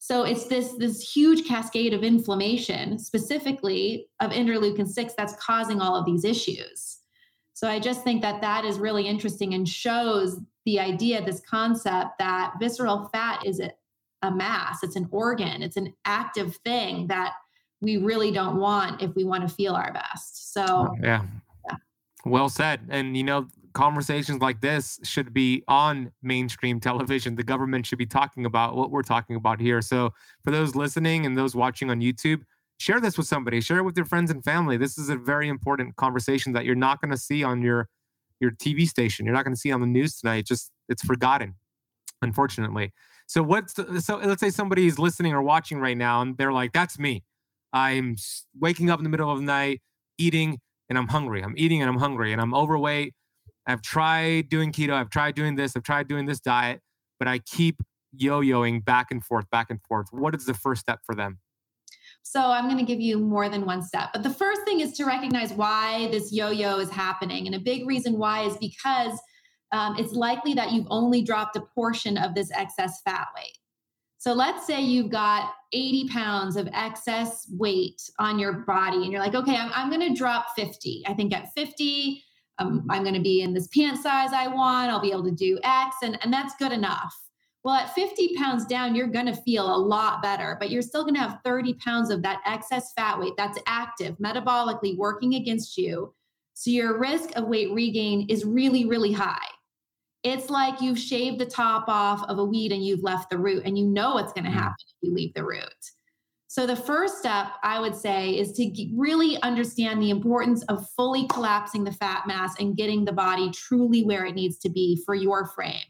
[0.00, 5.96] So it's this this huge cascade of inflammation, specifically of interleukin 6 that's causing all
[5.96, 6.98] of these issues.
[7.54, 12.18] So I just think that that is really interesting and shows the idea this concept
[12.18, 13.70] that visceral fat is a,
[14.22, 17.34] a mass, it's an organ, it's an active thing that
[17.80, 20.52] we really don't want if we want to feel our best.
[20.52, 21.22] So yeah.
[21.70, 21.76] yeah.
[22.26, 22.80] Well said.
[22.90, 27.34] And you know, conversations like this should be on mainstream television.
[27.34, 29.82] The government should be talking about what we're talking about here.
[29.82, 30.10] So,
[30.44, 32.42] for those listening and those watching on YouTube,
[32.78, 33.60] share this with somebody.
[33.60, 34.76] Share it with your friends and family.
[34.76, 37.88] This is a very important conversation that you're not going to see on your
[38.40, 39.26] your TV station.
[39.26, 40.46] You're not going to see on the news tonight.
[40.46, 41.54] Just it's forgotten,
[42.22, 42.92] unfortunately.
[43.26, 46.98] So what's so let's say somebody's listening or watching right now and they're like, "That's
[46.98, 47.24] me.
[47.72, 48.16] I'm
[48.58, 49.82] waking up in the middle of the night,
[50.18, 51.42] eating, and I'm hungry.
[51.42, 53.14] I'm eating and I'm hungry, and I'm overweight."
[53.66, 56.80] I've tried doing keto, I've tried doing this, I've tried doing this diet,
[57.18, 57.76] but I keep
[58.12, 60.06] yo yoing back and forth, back and forth.
[60.10, 61.38] What is the first step for them?
[62.22, 64.10] So I'm going to give you more than one step.
[64.12, 67.46] But the first thing is to recognize why this yo yo is happening.
[67.46, 69.18] And a big reason why is because
[69.72, 73.58] um, it's likely that you've only dropped a portion of this excess fat weight.
[74.18, 79.20] So let's say you've got 80 pounds of excess weight on your body, and you're
[79.20, 81.04] like, okay, I'm, I'm going to drop 50.
[81.06, 82.24] I think at 50,
[82.58, 84.90] um, I'm going to be in this pant size I want.
[84.90, 87.14] I'll be able to do X, and, and that's good enough.
[87.64, 91.02] Well, at 50 pounds down, you're going to feel a lot better, but you're still
[91.02, 95.78] going to have 30 pounds of that excess fat weight that's active, metabolically working against
[95.78, 96.14] you.
[96.52, 99.48] So your risk of weight regain is really, really high.
[100.22, 103.62] It's like you've shaved the top off of a weed and you've left the root,
[103.64, 104.54] and you know what's going to mm.
[104.54, 105.62] happen if you leave the root.
[106.54, 111.26] So, the first step I would say is to really understand the importance of fully
[111.26, 115.16] collapsing the fat mass and getting the body truly where it needs to be for
[115.16, 115.82] your frame.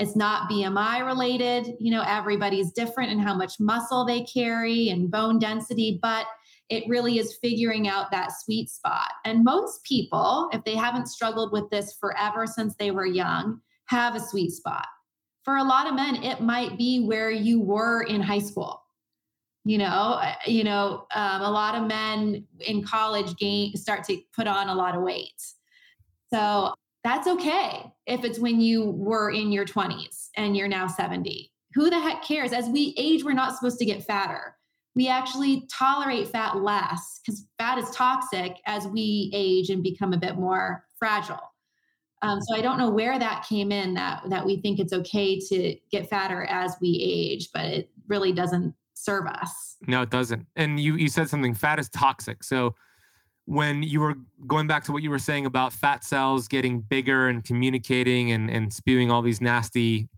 [0.00, 1.76] It's not BMI related.
[1.78, 6.26] You know, everybody's different in how much muscle they carry and bone density, but
[6.70, 9.12] it really is figuring out that sweet spot.
[9.24, 14.16] And most people, if they haven't struggled with this forever since they were young, have
[14.16, 14.88] a sweet spot.
[15.44, 18.82] For a lot of men, it might be where you were in high school
[19.64, 24.46] you know you know um, a lot of men in college gain start to put
[24.46, 25.42] on a lot of weight
[26.32, 26.72] so
[27.04, 31.88] that's okay if it's when you were in your 20s and you're now 70 who
[31.88, 32.52] the heck cares?
[32.52, 34.56] As we age we're not supposed to get fatter.
[34.96, 40.18] We actually tolerate fat less because fat is toxic as we age and become a
[40.18, 41.38] bit more fragile.
[42.22, 45.40] Um, so i don't know where that came in that that we think it's okay
[45.40, 49.76] to get fatter as we age but it really doesn't serve us.
[49.86, 50.46] No, it doesn't.
[50.56, 52.44] And you you said something fat is toxic.
[52.44, 52.74] So
[53.46, 54.14] when you were
[54.46, 58.50] going back to what you were saying about fat cells getting bigger and communicating and,
[58.50, 60.08] and spewing all these nasty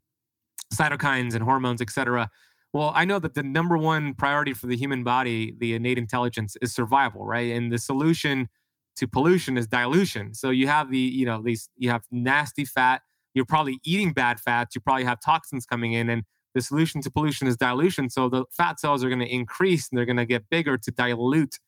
[0.74, 2.28] cytokines and hormones, et cetera.
[2.74, 6.56] Well, I know that the number one priority for the human body, the innate intelligence,
[6.62, 7.52] is survival, right?
[7.52, 8.48] And the solution
[8.96, 10.34] to pollution is dilution.
[10.34, 13.02] So you have the, you know, these, you have nasty fat.
[13.34, 14.74] You're probably eating bad fats.
[14.74, 18.10] You probably have toxins coming in, and the solution to pollution is dilution.
[18.10, 20.90] So the fat cells are going to increase and they're going to get bigger to
[20.90, 21.58] dilute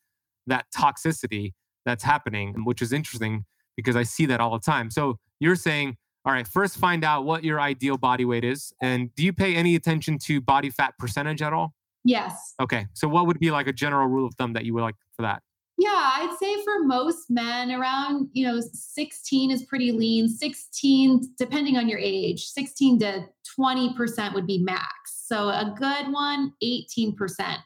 [0.46, 1.52] that toxicity
[1.84, 3.44] that's happening, which is interesting
[3.76, 4.90] because I see that all the time.
[4.90, 8.72] So you're saying, all right, first find out what your ideal body weight is.
[8.80, 11.74] And do you pay any attention to body fat percentage at all?
[12.04, 12.54] Yes.
[12.60, 12.86] Okay.
[12.94, 15.22] So what would be like a general rule of thumb that you would like for
[15.22, 15.42] that?
[15.76, 20.28] Yeah, I'd say for most men, around, you know, 16 is pretty lean.
[20.28, 23.26] 16, depending on your age, 16 to
[23.58, 25.24] 20% would be max.
[25.26, 27.16] So a good one, 18%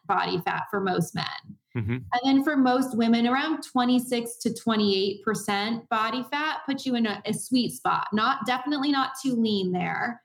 [0.07, 1.25] body fat for most men.
[1.77, 1.93] Mm-hmm.
[1.93, 7.21] And then for most women, around 26 to 28% body fat puts you in a,
[7.27, 8.07] a sweet spot.
[8.13, 10.23] Not definitely not too lean there,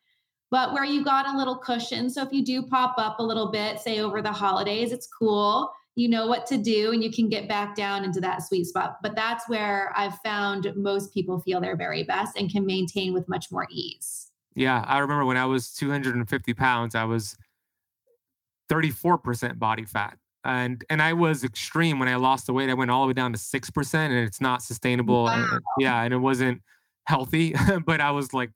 [0.52, 2.10] but where you got a little cushion.
[2.10, 5.72] So if you do pop up a little bit, say over the holidays, it's cool.
[5.96, 8.98] You know what to do and you can get back down into that sweet spot.
[9.04, 13.28] But that's where I've found most people feel their very best and can maintain with
[13.30, 14.32] much more ease.
[14.56, 14.84] Yeah.
[14.88, 17.38] I remember when I was 250 pounds, I was
[18.70, 22.70] 34% body fat and and I was extreme when I lost the weight.
[22.70, 25.26] I went all the way down to six percent, and it's not sustainable.
[25.26, 25.48] Wow.
[25.52, 26.62] And, yeah, and it wasn't
[27.06, 27.56] healthy.
[27.86, 28.52] but I was like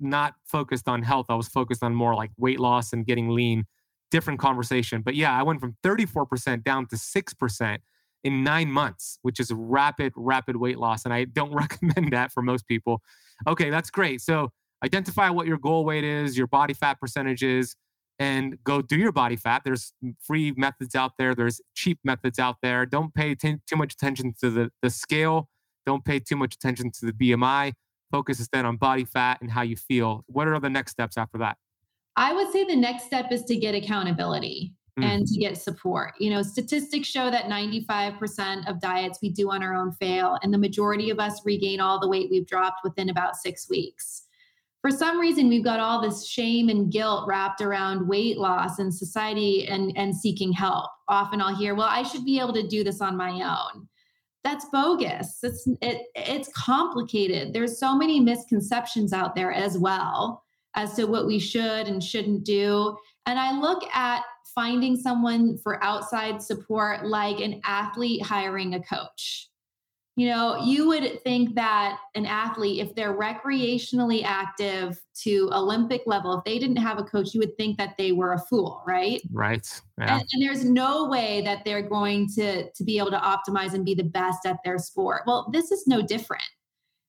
[0.00, 1.26] not focused on health.
[1.28, 3.66] I was focused on more like weight loss and getting lean.
[4.10, 5.02] Different conversation.
[5.02, 7.82] But yeah, I went from thirty four percent down to six percent
[8.24, 12.42] in nine months, which is rapid, rapid weight loss, and I don't recommend that for
[12.42, 13.02] most people.
[13.46, 14.20] Okay, that's great.
[14.20, 14.50] So
[14.84, 17.74] identify what your goal weight is, your body fat percentage is
[18.18, 19.62] and go do your body fat.
[19.64, 21.34] There's free methods out there.
[21.34, 22.84] There's cheap methods out there.
[22.84, 25.48] Don't pay t- too much attention to the, the scale.
[25.86, 27.74] Don't pay too much attention to the BMI.
[28.10, 30.24] Focus instead on body fat and how you feel.
[30.26, 31.58] What are the next steps after that?
[32.18, 35.04] I would say the next step is to get accountability mm.
[35.04, 36.14] and to get support.
[36.18, 40.52] You know, statistics show that 95% of diets we do on our own fail, and
[40.52, 44.24] the majority of us regain all the weight we've dropped within about six weeks.
[44.82, 48.92] For some reason we've got all this shame and guilt wrapped around weight loss and
[48.92, 50.90] society and and seeking help.
[51.08, 53.88] Often i'll hear well i should be able to do this on my own.
[54.44, 55.40] That's bogus.
[55.42, 57.52] It's it, it's complicated.
[57.52, 60.44] There's so many misconceptions out there as well
[60.78, 64.22] as to what we should and shouldn't do and i look at
[64.54, 69.48] finding someone for outside support like an athlete hiring a coach
[70.18, 76.36] you know, you would think that an athlete, if they're recreationally active to Olympic level,
[76.36, 79.22] if they didn't have a coach, you would think that they were a fool, right?
[79.30, 79.64] Right.
[79.96, 80.14] Yeah.
[80.14, 83.84] And, and, there's no way that they're going to to be able to optimize and
[83.84, 85.22] be the best at their sport.
[85.24, 86.42] Well, this is no different.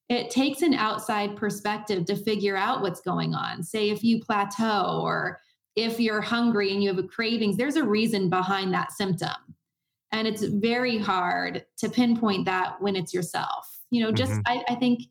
[0.10, 3.63] It takes an outside perspective to figure out what's going on.
[3.63, 5.39] Say if you plateau or
[5.76, 9.36] if you're hungry and you have a cravings, there's a reason behind that symptom
[10.12, 14.41] and it's very hard to pinpoint that when it's yourself you know just mm-hmm.
[14.45, 15.04] I, I, think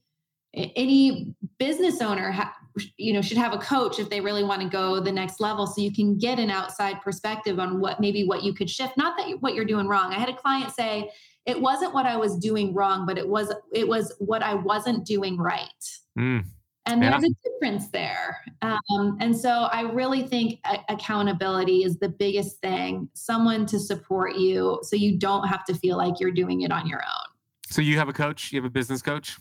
[0.55, 2.55] any business owner ha-
[2.97, 5.67] you know should have a coach if they really want to go the next level
[5.67, 9.17] so you can get an outside perspective on what maybe what you could shift not
[9.17, 11.11] that what you're doing wrong i had a client say
[11.49, 15.05] it wasn't what i was doing wrong but it was it was what i wasn't
[15.05, 15.85] doing right
[16.19, 16.45] mm.
[16.89, 17.29] And there's yeah.
[17.29, 18.39] a difference there.
[18.63, 24.37] Um, and so I really think a- accountability is the biggest thing someone to support
[24.37, 27.29] you so you don't have to feel like you're doing it on your own.
[27.69, 28.53] So you have a coach?
[28.53, 29.37] You have a business coach?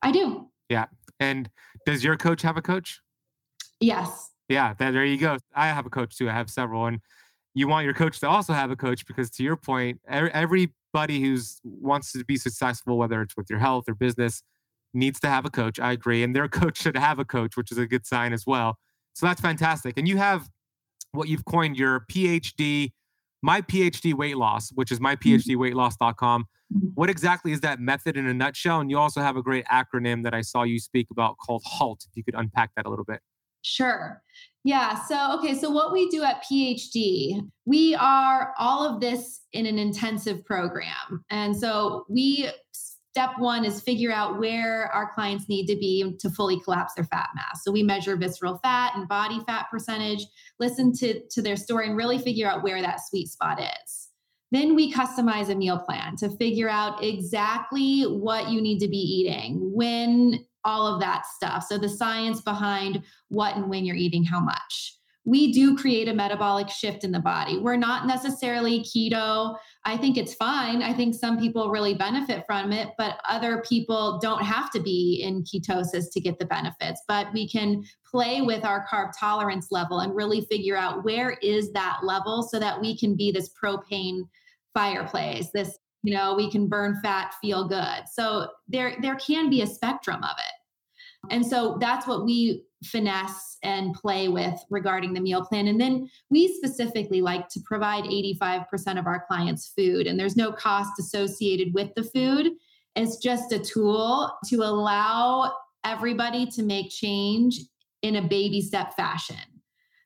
[0.00, 0.48] I do.
[0.70, 0.86] Yeah.
[1.20, 1.50] And
[1.84, 3.02] does your coach have a coach?
[3.80, 4.30] Yes.
[4.48, 5.36] Yeah, there you go.
[5.54, 6.30] I have a coach too.
[6.30, 6.86] I have several.
[6.86, 7.00] And
[7.52, 10.00] you want your coach to also have a coach because to your point,
[10.94, 14.42] everybody who's wants to be successful, whether it's with your health or business,
[14.94, 15.80] needs to have a coach.
[15.80, 16.22] I agree.
[16.22, 18.78] And their coach should have a coach, which is a good sign as well.
[19.14, 19.98] So that's fantastic.
[19.98, 20.48] And you have
[21.12, 22.92] what you've coined your PhD,
[23.42, 26.42] my PhD weight loss, which is myphdweightloss.com.
[26.42, 26.86] Mm-hmm.
[26.94, 28.80] What exactly is that method in a nutshell?
[28.80, 32.04] And you also have a great acronym that I saw you speak about called HALT.
[32.08, 33.20] If you could unpack that a little bit.
[33.62, 34.22] Sure.
[34.64, 35.02] Yeah.
[35.04, 35.54] So, okay.
[35.54, 41.24] So, what we do at PhD, we are all of this in an intensive program.
[41.30, 42.48] And so, we
[43.12, 47.04] Step one is figure out where our clients need to be to fully collapse their
[47.04, 47.62] fat mass.
[47.62, 50.24] So we measure visceral fat and body fat percentage,
[50.58, 54.08] listen to, to their story, and really figure out where that sweet spot is.
[54.50, 58.96] Then we customize a meal plan to figure out exactly what you need to be
[58.96, 61.64] eating, when, all of that stuff.
[61.68, 64.98] So the science behind what and when you're eating how much.
[65.24, 67.56] we do create a metabolic shift in the body.
[67.58, 69.56] We're not necessarily keto.
[69.84, 70.82] I think it's fine.
[70.82, 75.22] I think some people really benefit from it, but other people don't have to be
[75.22, 77.02] in ketosis to get the benefits.
[77.06, 81.72] But we can play with our carb tolerance level and really figure out where is
[81.72, 84.22] that level so that we can be this propane
[84.74, 89.62] fireplace, this you know we can burn fat feel good so there there can be
[89.62, 90.51] a spectrum of it
[91.30, 96.10] and so that's what we finesse and play with regarding the meal plan and then
[96.30, 101.72] we specifically like to provide 85% of our clients food and there's no cost associated
[101.74, 102.50] with the food
[102.96, 105.52] it's just a tool to allow
[105.84, 107.60] everybody to make change
[108.02, 109.36] in a baby step fashion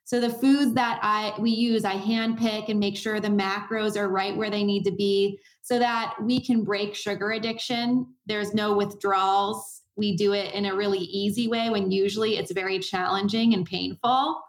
[0.07, 3.97] so the foods that I we use, I hand pick and make sure the macros
[3.97, 8.07] are right where they need to be so that we can break sugar addiction.
[8.25, 9.76] There's no withdrawals.
[9.97, 14.41] We do it in a really easy way when usually it's very challenging and painful.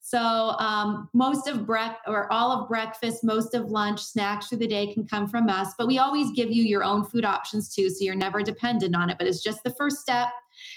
[0.00, 4.66] So um, most of break or all of breakfast, most of lunch, snacks through the
[4.68, 5.74] day can come from us.
[5.76, 9.10] But we always give you your own food options too, so you're never dependent on
[9.10, 9.18] it.
[9.18, 10.28] But it's just the first step.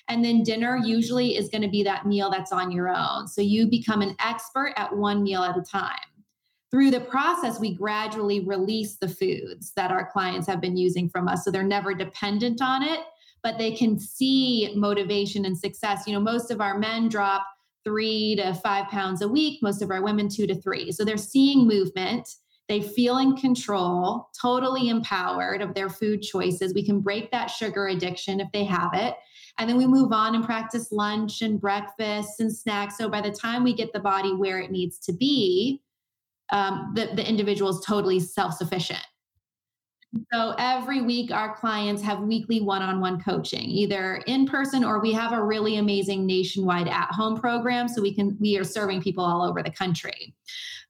[0.07, 3.27] And then dinner usually is going to be that meal that's on your own.
[3.27, 5.93] So you become an expert at one meal at a time.
[6.71, 11.27] Through the process, we gradually release the foods that our clients have been using from
[11.27, 11.43] us.
[11.43, 13.01] So they're never dependent on it,
[13.43, 16.03] but they can see motivation and success.
[16.05, 17.45] You know, most of our men drop
[17.83, 20.91] three to five pounds a week, most of our women two to three.
[20.91, 22.27] So they're seeing movement.
[22.67, 26.73] They feel in control, totally empowered of their food choices.
[26.73, 29.15] We can break that sugar addiction if they have it.
[29.57, 32.97] And then we move on and practice lunch and breakfast and snacks.
[32.97, 35.81] So by the time we get the body where it needs to be,
[36.51, 39.05] um, the, the individual is totally self sufficient.
[40.33, 44.99] So every week, our clients have weekly one on one coaching, either in person or
[44.99, 47.87] we have a really amazing nationwide at home program.
[47.87, 50.33] So we can, we are serving people all over the country.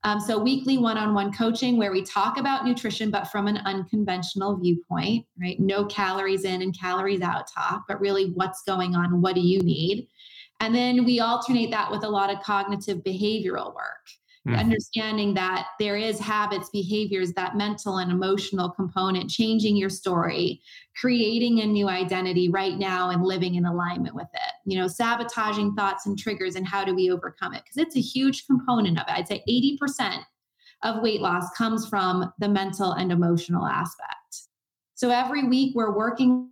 [0.04, 3.58] Um, so weekly one on one coaching where we talk about nutrition, but from an
[3.66, 5.60] unconventional viewpoint, right?
[5.60, 9.20] No calories in and calories out talk, but really what's going on?
[9.20, 10.08] What do you need?
[10.60, 14.08] And then we alternate that with a lot of cognitive behavioral work
[14.46, 14.58] mm-hmm.
[14.58, 20.60] understanding that there is habits, behaviors, that mental and emotional component, changing your story,
[20.98, 24.52] creating a new identity right now and living in alignment with it.
[24.64, 27.62] You know, sabotaging thoughts and triggers and how do we overcome it?
[27.64, 29.12] Because it's a huge component of it.
[29.12, 30.22] I'd say 80%
[30.82, 34.42] of weight loss comes from the mental and emotional aspect.
[34.94, 36.50] So every week we're working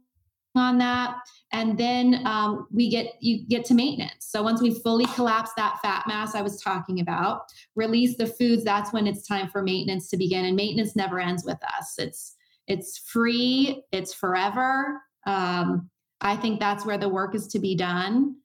[0.54, 1.16] on that
[1.52, 4.26] and then um, we get you get to maintenance.
[4.28, 7.42] So once we fully collapse that fat mass i was talking about
[7.74, 10.44] release the foods that's when it's time for maintenance to begin.
[10.44, 11.94] And maintenance never ends with us.
[11.98, 12.36] It's
[12.66, 15.00] it's free it's forever.
[15.26, 15.90] Um,
[16.20, 18.36] i think that's where the work is to be done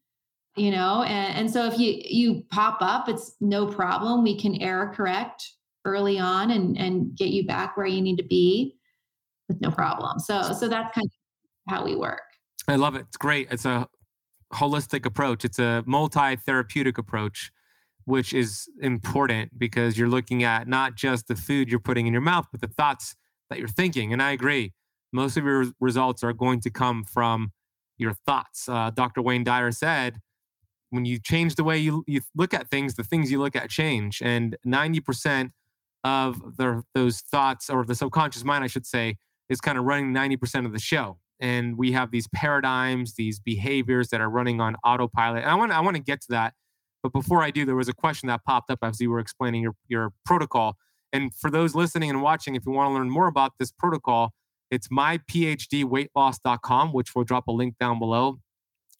[0.55, 1.03] you know?
[1.03, 4.23] And, and so if you you pop up it's no problem.
[4.23, 5.51] We can error correct
[5.85, 8.77] early on and and get you back where you need to be
[9.47, 10.19] with no problem.
[10.19, 12.21] So so that's kind of how we work.
[12.67, 13.05] I love it.
[13.07, 13.49] It's great.
[13.51, 13.87] It's a
[14.53, 15.43] holistic approach.
[15.43, 17.51] It's a multi-therapeutic approach,
[18.05, 22.21] which is important because you're looking at not just the food you're putting in your
[22.21, 23.15] mouth, but the thoughts
[23.49, 24.13] that you're thinking.
[24.13, 24.73] And I agree.
[25.11, 27.51] Most of your results are going to come from
[27.97, 28.67] your thoughts.
[28.67, 29.21] Uh, Dr.
[29.21, 30.19] Wayne Dyer said,
[30.89, 33.69] when you change the way you, you look at things, the things you look at
[33.69, 34.21] change.
[34.23, 35.51] And 90%
[36.03, 39.17] of the, those thoughts, or the subconscious mind, I should say,
[39.49, 44.07] is kind of running 90% of the show and we have these paradigms, these behaviors
[44.07, 45.43] that are running on autopilot.
[45.43, 46.53] And I want I want to get to that,
[47.03, 49.61] but before I do, there was a question that popped up as you were explaining
[49.61, 50.77] your your protocol.
[51.11, 54.31] And for those listening and watching, if you want to learn more about this protocol,
[54.71, 58.39] it's myphdweightloss.com, which we'll drop a link down below.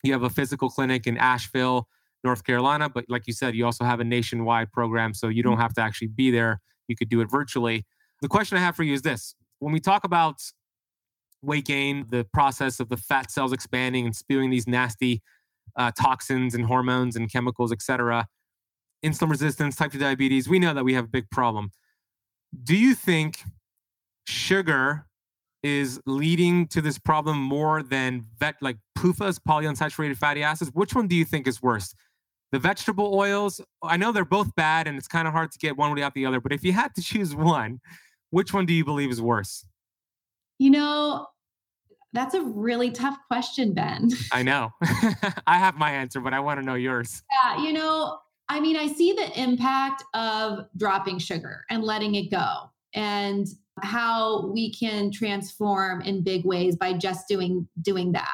[0.03, 1.87] You have a physical clinic in Asheville,
[2.23, 5.53] North Carolina, but like you said, you also have a nationwide program, so you don't
[5.53, 5.61] mm-hmm.
[5.61, 6.59] have to actually be there.
[6.89, 7.85] You could do it virtually.
[8.21, 10.41] The question I have for you is this: when we talk about
[11.43, 15.21] weight gain, the process of the fat cells expanding and spewing these nasty
[15.75, 18.27] uh, toxins and hormones and chemicals, etc.
[19.03, 21.71] Insulin resistance, type 2 diabetes, we know that we have a big problem.
[22.63, 23.39] Do you think
[24.27, 25.05] sugar
[25.63, 30.71] is leading to this problem more than vet like PUFAs, polyunsaturated fatty acids?
[30.73, 31.93] Which one do you think is worse?
[32.51, 35.75] The vegetable oils, I know they're both bad and it's kind of hard to get
[35.75, 37.79] one without the other, but if you had to choose one,
[38.29, 39.65] which one do you believe is worse?
[40.59, 41.27] You know,
[42.13, 44.11] that's a really tough question, Ben.
[44.31, 44.71] I know.
[45.47, 47.23] I have my answer, but I want to know yours.
[47.31, 52.29] Yeah, you know, I mean, I see the impact of dropping sugar and letting it
[52.29, 53.47] go and
[53.81, 58.29] how we can transform in big ways by just doing doing that.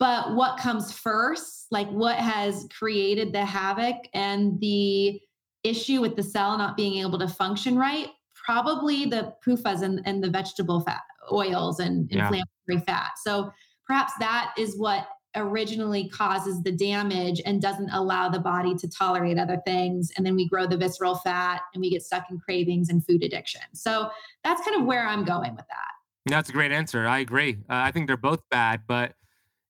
[0.00, 5.20] But what comes first, like what has created the havoc and the
[5.62, 8.08] issue with the cell not being able to function right?
[8.34, 12.28] Probably the PUFAs and, and the vegetable fat oils and yeah.
[12.28, 13.10] inflammatory fat.
[13.22, 13.52] So
[13.86, 19.38] perhaps that is what originally causes the damage and doesn't allow the body to tolerate
[19.38, 20.10] other things.
[20.16, 23.22] And then we grow the visceral fat and we get stuck in cravings and food
[23.22, 23.62] addiction.
[23.72, 24.10] So
[24.44, 25.92] that's kind of where I'm going with that.
[26.26, 27.06] That's a great answer.
[27.06, 27.58] I agree.
[27.68, 28.82] Uh, I think they're both bad.
[28.86, 29.14] But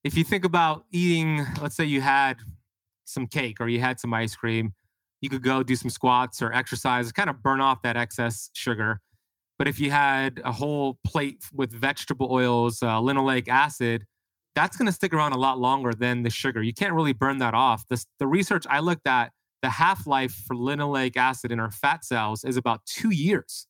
[0.05, 2.39] if you think about eating, let's say you had
[3.05, 4.75] some cake or you had some ice cream,
[5.21, 9.01] you could go do some squats or exercise, kind of burn off that excess sugar.
[9.63, 14.05] But if you had a whole plate with vegetable oils, uh, linoleic acid,
[14.57, 16.65] that's going to stick around a lot longer than the sugar.
[16.65, 17.85] You can't really burn that off.
[17.89, 19.31] The, the research I looked at,
[19.63, 23.69] the half life for linoleic acid in our fat cells is about two years.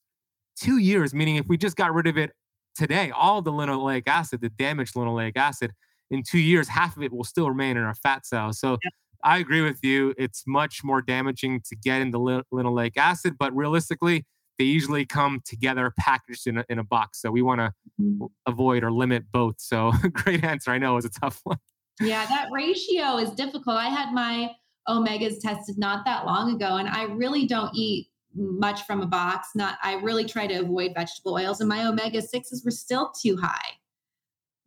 [0.59, 2.31] Two years, meaning if we just got rid of it
[2.75, 5.73] today, all the linoleic acid, the damaged linoleic acid,
[6.09, 8.59] in two years, half of it will still remain in our fat cells.
[8.59, 8.89] So yeah.
[9.23, 10.15] I agree with you.
[10.17, 14.25] It's much more damaging to get into linoleic acid, but realistically,
[14.63, 17.21] they usually come together packaged in a, in a box.
[17.21, 18.25] So we want to mm-hmm.
[18.45, 19.55] avoid or limit both.
[19.57, 20.71] So great answer.
[20.71, 21.57] I know it was a tough one.
[21.99, 23.75] Yeah, that ratio is difficult.
[23.75, 24.51] I had my
[24.87, 29.49] omegas tested not that long ago, and I really don't eat much from a box.
[29.53, 33.35] Not I really try to avoid vegetable oils, and my omega sixes were still too
[33.35, 33.69] high.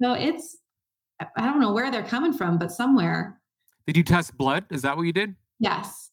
[0.03, 0.59] So it's
[1.37, 3.41] I don't know where they're coming from, but somewhere.
[3.87, 4.67] Did you test blood?
[4.71, 5.35] Is that what you did?
[5.59, 6.06] Yes.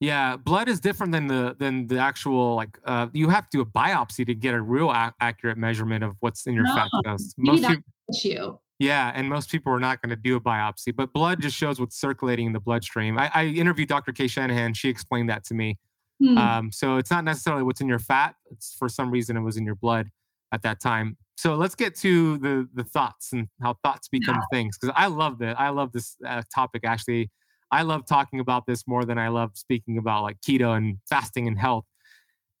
[0.00, 3.60] Yeah, blood is different than the than the actual like uh you have to do
[3.62, 6.88] a biopsy to get a real a- accurate measurement of what's in your no, fat
[7.04, 7.34] cells.
[7.38, 7.82] Most people,
[8.12, 8.56] issue.
[8.78, 11.78] Yeah, and most people are not going to do a biopsy, but blood just shows
[11.78, 13.18] what's circulating in the bloodstream.
[13.18, 14.12] I, I interviewed Dr.
[14.12, 14.74] Cate Shanahan.
[14.74, 15.78] She explained that to me.
[16.20, 16.38] Hmm.
[16.38, 18.34] Um, so it's not necessarily what's in your fat.
[18.50, 20.10] It's for some reason it was in your blood
[20.52, 21.16] at that time.
[21.36, 24.56] So let's get to the the thoughts and how thoughts become yeah.
[24.56, 25.58] things because I love that.
[25.58, 27.30] I love this uh, topic actually.
[27.74, 31.48] I love talking about this more than I love speaking about like keto and fasting
[31.48, 31.84] and health.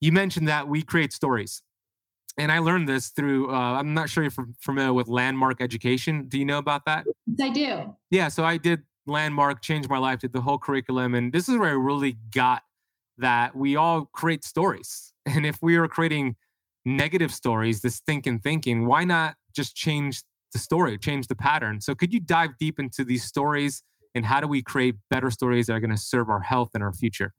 [0.00, 1.62] You mentioned that we create stories.
[2.36, 6.26] And I learned this through, uh, I'm not sure if you're familiar with landmark education.
[6.26, 7.06] Do you know about that?
[7.40, 7.94] I do.
[8.10, 8.26] Yeah.
[8.26, 11.14] So I did landmark, changed my life, did the whole curriculum.
[11.14, 12.64] And this is where I really got
[13.18, 15.12] that we all create stories.
[15.26, 16.36] And if we are creating
[16.84, 21.80] negative stories, this thinking, thinking, why not just change the story, change the pattern?
[21.80, 23.82] So could you dive deep into these stories
[24.14, 26.82] and how do we create better stories that are going to serve our health and
[26.82, 27.32] our future?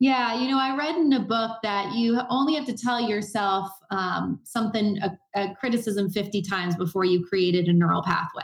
[0.00, 3.70] Yeah, you know, I read in a book that you only have to tell yourself
[3.92, 8.42] um, something, a, a criticism 50 times before you created a neural pathway.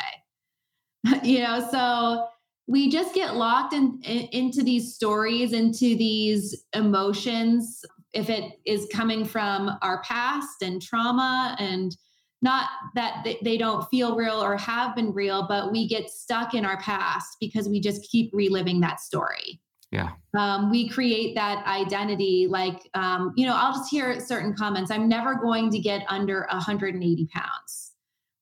[1.25, 2.29] you know, so
[2.69, 7.85] we just get locked in, in, into these stories, into these emotions.
[8.13, 11.97] If it is coming from our past and trauma and
[12.41, 16.65] not that they don't feel real or have been real, but we get stuck in
[16.65, 19.61] our past because we just keep reliving that story.
[19.91, 20.11] Yeah.
[20.37, 22.47] Um, we create that identity.
[22.49, 24.91] Like, um, you know, I'll just hear certain comments.
[24.91, 27.93] I'm never going to get under 180 pounds.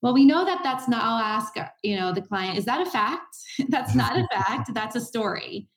[0.02, 2.90] Well, we know that that's not, I'll ask, you know, the client, is that a
[2.90, 3.36] fact?
[3.68, 4.74] that's not a fact.
[4.74, 5.68] That's a story.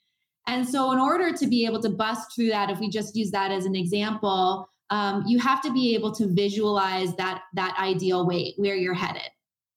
[0.48, 3.30] And so, in order to be able to bust through that, if we just use
[3.32, 8.26] that as an example, um, you have to be able to visualize that that ideal
[8.26, 9.30] weight where you're headed.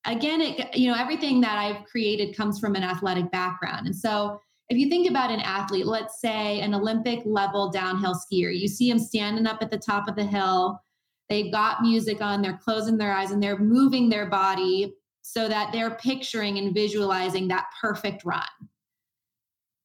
[0.04, 3.86] Again it you know everything that i've created comes from an athletic background.
[3.86, 8.56] And so if you think about an athlete let's say an olympic level downhill skier
[8.58, 10.80] you see them standing up at the top of the hill.
[11.28, 15.72] They've got music on they're closing their eyes and they're moving their body so that
[15.72, 18.42] they're picturing and visualizing that perfect run.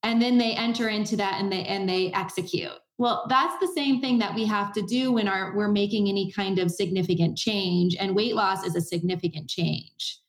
[0.01, 4.01] And then they enter into that and they and they execute well, that's the same
[4.01, 7.95] thing that we have to do when our, we're making any kind of significant change,
[7.99, 10.19] and weight loss is a significant change.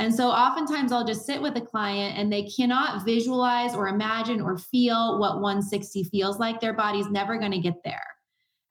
[0.00, 4.40] And so oftentimes I'll just sit with a client and they cannot visualize or imagine
[4.40, 6.60] or feel what 160 feels like.
[6.60, 8.04] Their body's never going to get there.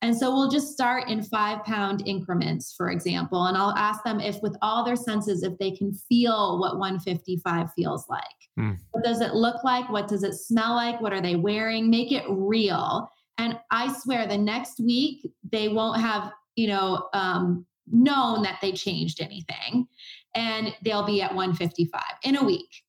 [0.01, 3.45] And so we'll just start in five pound increments, for example.
[3.45, 7.73] And I'll ask them if, with all their senses, if they can feel what 155
[7.73, 8.23] feels like.
[8.57, 8.77] Mm.
[8.91, 9.89] What does it look like?
[9.89, 11.01] What does it smell like?
[11.01, 11.89] What are they wearing?
[11.89, 13.11] Make it real.
[13.37, 18.71] And I swear the next week they won't have, you know, um, known that they
[18.71, 19.87] changed anything
[20.35, 22.83] and they'll be at 155 in a week.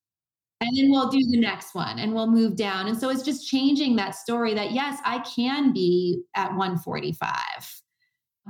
[0.61, 2.89] And then we'll do the next one and we'll move down.
[2.89, 7.29] And so it's just changing that story that yes, I can be at 145.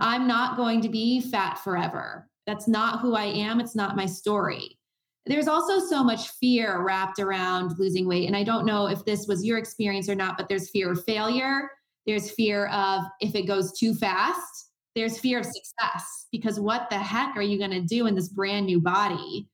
[0.01, 2.28] I'm not going to be fat forever.
[2.46, 3.61] That's not who I am.
[3.61, 4.78] It's not my story.
[5.26, 8.26] There's also so much fear wrapped around losing weight.
[8.26, 11.05] And I don't know if this was your experience or not, but there's fear of
[11.05, 11.68] failure
[12.09, 14.70] there's fear of if it goes too fast.
[14.96, 18.28] There's fear of success because what the heck are you going to do in this
[18.28, 19.48] brand new body?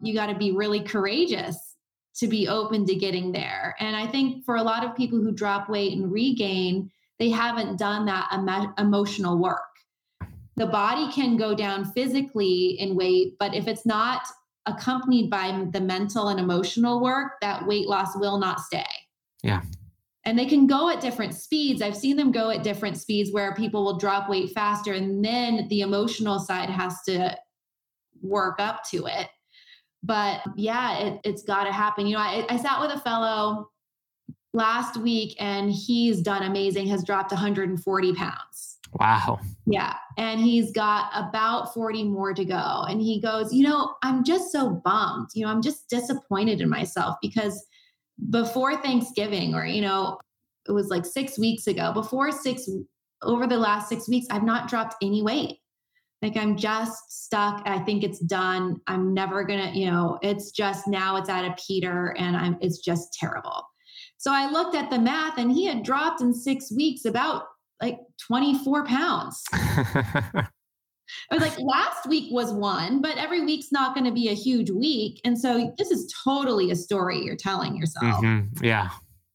[0.00, 1.76] you got to be really courageous
[2.16, 3.74] to be open to getting there.
[3.80, 7.78] And I think for a lot of people who drop weight and regain, they haven't
[7.78, 9.58] done that emo- emotional work.
[10.56, 14.22] The body can go down physically in weight, but if it's not
[14.66, 18.84] accompanied by the mental and emotional work, that weight loss will not stay.
[19.42, 19.62] Yeah.
[20.26, 21.82] And they can go at different speeds.
[21.82, 25.68] I've seen them go at different speeds where people will drop weight faster and then
[25.68, 27.36] the emotional side has to
[28.22, 29.28] work up to it.
[30.02, 32.06] But yeah, it, has got to happen.
[32.06, 33.70] You know, I, I sat with a fellow
[34.52, 38.78] last week and he's done amazing, has dropped 140 pounds.
[39.00, 39.40] Wow.
[39.66, 39.94] Yeah.
[40.16, 42.84] And he's got about 40 more to go.
[42.88, 45.30] And he goes, You know, I'm just so bummed.
[45.34, 47.66] You know, I'm just disappointed in myself because
[48.30, 50.18] before Thanksgiving, or, you know,
[50.68, 52.68] it was like six weeks ago, before six,
[53.22, 55.58] over the last six weeks, I've not dropped any weight.
[56.22, 57.62] Like I'm just stuck.
[57.66, 58.80] I think it's done.
[58.86, 62.78] I'm never gonna, you know, it's just now it's at a Peter and I'm it's
[62.78, 63.62] just terrible.
[64.16, 67.42] So I looked at the math and he had dropped in six weeks about
[67.82, 69.44] like 24 pounds.
[71.30, 74.34] I was like, last week was one, but every week's not going to be a
[74.34, 75.20] huge week.
[75.24, 78.22] And so this is totally a story you're telling yourself.
[78.22, 78.64] Mm-hmm.
[78.64, 78.90] Yeah.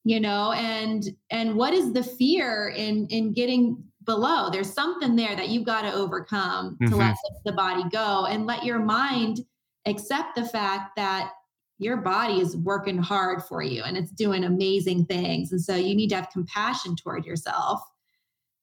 [0.06, 4.50] You know, and and what is the fear in in getting below?
[4.50, 6.92] There's something there that you've got to overcome mm-hmm.
[6.92, 7.16] to let
[7.46, 9.42] the body go and let your mind
[9.86, 11.32] accept the fact that
[11.80, 15.52] your body is working hard for you and it's doing amazing things.
[15.52, 17.82] And so you need to have compassion toward yourself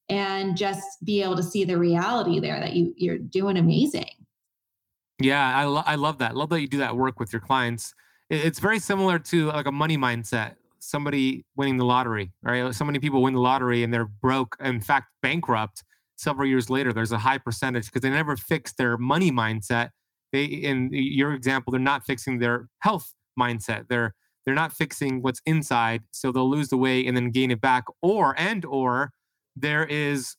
[0.08, 4.10] and just be able to see the reality there that you you're doing amazing.
[5.18, 6.36] Yeah, I, lo- I love that.
[6.36, 7.94] Love that you do that work with your clients.
[8.28, 10.56] It's very similar to like a money mindset.
[10.78, 12.74] Somebody winning the lottery, right?
[12.74, 15.82] So many people win the lottery and they're broke, in fact, bankrupt
[16.16, 16.92] several years later.
[16.92, 19.90] There's a high percentage because they never fix their money mindset.
[20.32, 23.86] They, in your example, they're not fixing their health mindset.
[23.88, 27.60] They're they're not fixing what's inside, so they'll lose the weight and then gain it
[27.60, 27.84] back.
[28.00, 29.10] Or and or
[29.56, 30.36] there is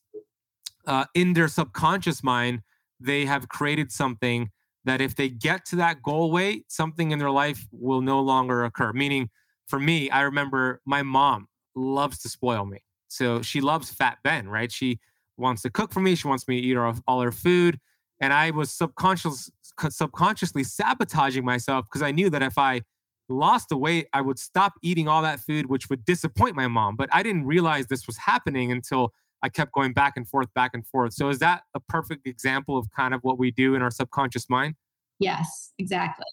[0.86, 2.62] uh, in their subconscious mind,
[3.00, 4.50] they have created something
[4.84, 8.64] that if they get to that goal weight, something in their life will no longer
[8.64, 8.92] occur.
[8.92, 9.28] Meaning,
[9.66, 12.78] for me, I remember my mom loves to spoil me.
[13.08, 14.72] So she loves Fat Ben, right?
[14.72, 14.98] She
[15.36, 16.14] wants to cook for me.
[16.14, 17.78] She wants me to eat all, her food.
[18.20, 19.50] And I was subconscious,
[19.90, 22.82] subconsciously sabotaging myself because I knew that if I
[23.28, 26.96] lost the weight, I would stop eating all that food, which would disappoint my mom.
[26.96, 29.12] But I didn't realize this was happening until
[29.42, 31.12] I kept going back and forth, back and forth.
[31.14, 34.48] So is that a perfect example of kind of what we do in our subconscious
[34.50, 34.74] mind?
[35.18, 36.26] Yes, exactly.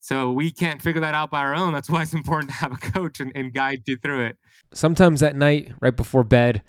[0.00, 1.72] So we can't figure that out by our own.
[1.72, 4.38] That's why it's important to have a coach and, and guide you through it.
[4.72, 6.62] Sometimes at night, right before bed,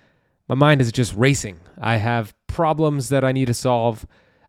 [0.47, 1.59] my mind is just racing.
[1.79, 4.05] I have problems that I need to solve,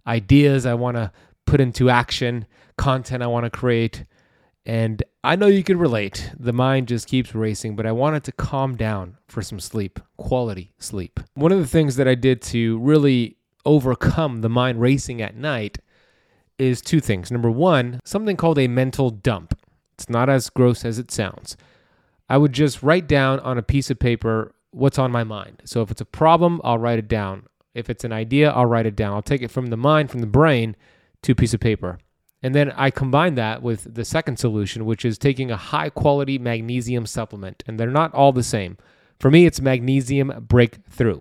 [0.07, 1.13] ideas I want to
[1.47, 2.47] put into action,
[2.79, 4.05] content I want to create.
[4.65, 6.31] And I know you can relate.
[6.39, 10.73] The mind just keeps racing, but I wanted to calm down for some sleep, quality
[10.79, 11.21] sleep.
[11.35, 15.79] One of the things that I did to really overcome the mind racing at night
[16.59, 17.31] is two things.
[17.31, 19.59] Number one, something called a mental dump.
[19.93, 21.55] It's not as gross as it sounds.
[22.31, 25.61] I would just write down on a piece of paper what's on my mind.
[25.67, 27.47] So if it's a problem, I'll write it down.
[27.75, 29.13] If it's an idea, I'll write it down.
[29.13, 30.77] I'll take it from the mind, from the brain
[31.23, 31.99] to a piece of paper.
[32.43, 36.39] And then I combine that with the second solution, which is taking a high quality
[36.39, 37.63] magnesium supplement.
[37.67, 38.79] And they're not all the same.
[39.19, 41.21] For me, it's magnesium breakthrough.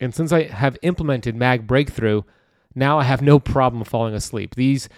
[0.00, 2.22] And since I have implemented Mag Breakthrough,
[2.74, 4.54] now I have no problem falling asleep.
[4.54, 4.88] These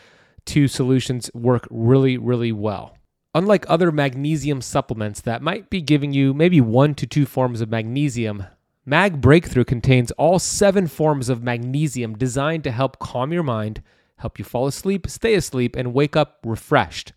[0.45, 2.97] two solutions work really, really well.
[3.35, 7.71] Unlike other magnesium supplements that might be giving you maybe one to two forms of
[7.71, 8.45] magnesium,
[8.85, 13.83] Mag Breakthrough contains all seven forms of magnesium designed to help calm your mind
[14.23, 17.13] help you fall asleep, stay asleep, and wake up refreshed.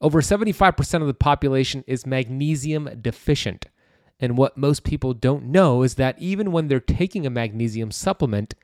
[0.00, 3.66] Over 75% of the population is magnesium deficient.
[4.18, 8.54] And what most people don't know is that even when they're taking a magnesium supplement,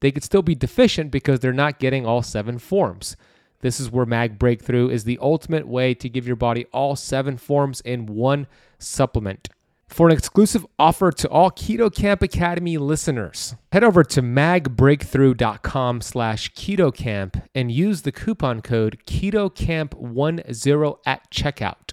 [0.00, 3.16] they could still be deficient because they're not getting all seven forms.
[3.60, 7.36] This is where Mag Breakthrough is the ultimate way to give your body all seven
[7.36, 8.46] forms in one
[8.78, 9.48] supplement.
[9.88, 16.52] For an exclusive offer to all Keto Kamp Academy listeners, head over to magbreakthrough.com slash
[16.52, 21.92] ketokamp and use the coupon code KetoKamp10 at checkout.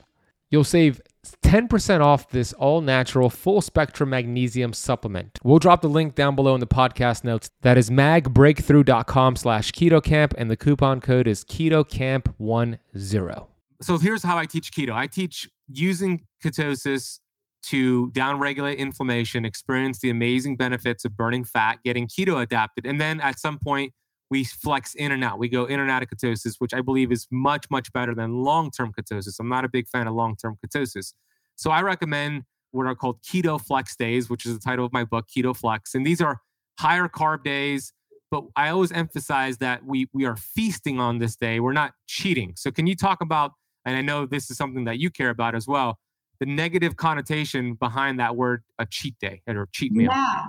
[0.50, 1.02] You'll save
[1.44, 5.40] 10% off this all natural full spectrum magnesium supplement.
[5.44, 7.50] We'll drop the link down below in the podcast notes.
[7.62, 13.48] That is magbreakthrough.com slash ketokamp and the coupon code is KetoKamp10.
[13.82, 14.92] So here's how I teach keto.
[14.92, 17.20] I teach using ketosis
[17.64, 22.86] to downregulate inflammation, experience the amazing benefits of burning fat, getting keto adapted.
[22.86, 23.94] And then at some point,
[24.30, 25.38] we flex in and out.
[25.38, 28.44] We go in and out of ketosis, which I believe is much, much better than
[28.44, 29.36] long term ketosis.
[29.40, 31.14] I'm not a big fan of long term ketosis.
[31.56, 35.04] So I recommend what are called keto flex days, which is the title of my
[35.04, 35.94] book, Keto Flex.
[35.94, 36.40] And these are
[36.80, 37.94] higher carb days.
[38.32, 41.60] But I always emphasize that we we are feasting on this day.
[41.60, 42.54] We're not cheating.
[42.56, 43.52] So can you talk about,
[43.86, 46.00] and I know this is something that you care about as well,
[46.44, 50.12] the negative connotation behind that word a cheat day or cheat meal?
[50.12, 50.48] Yeah.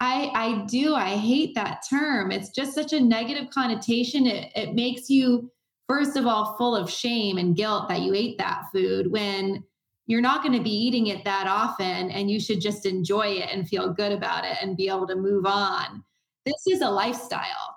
[0.00, 0.96] I, I do.
[0.96, 2.32] I hate that term.
[2.32, 4.26] It's just such a negative connotation.
[4.26, 5.48] It, it makes you,
[5.88, 9.62] first of all, full of shame and guilt that you ate that food when
[10.06, 13.50] you're not going to be eating it that often and you should just enjoy it
[13.52, 16.02] and feel good about it and be able to move on.
[16.44, 17.76] This is a lifestyle.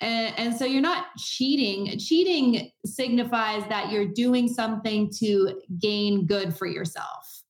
[0.00, 1.98] And, and so you're not cheating.
[1.98, 7.40] Cheating signifies that you're doing something to gain good for yourself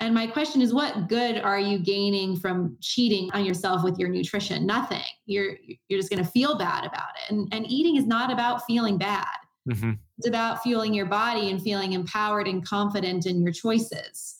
[0.00, 4.08] and my question is, what good are you gaining from cheating on yourself with your
[4.08, 4.64] nutrition?
[4.64, 5.02] Nothing.
[5.26, 5.56] You're
[5.88, 7.32] you're just going to feel bad about it.
[7.32, 9.26] And and eating is not about feeling bad.
[9.68, 9.92] Mm-hmm.
[10.18, 14.37] It's about fueling your body and feeling empowered and confident in your choices.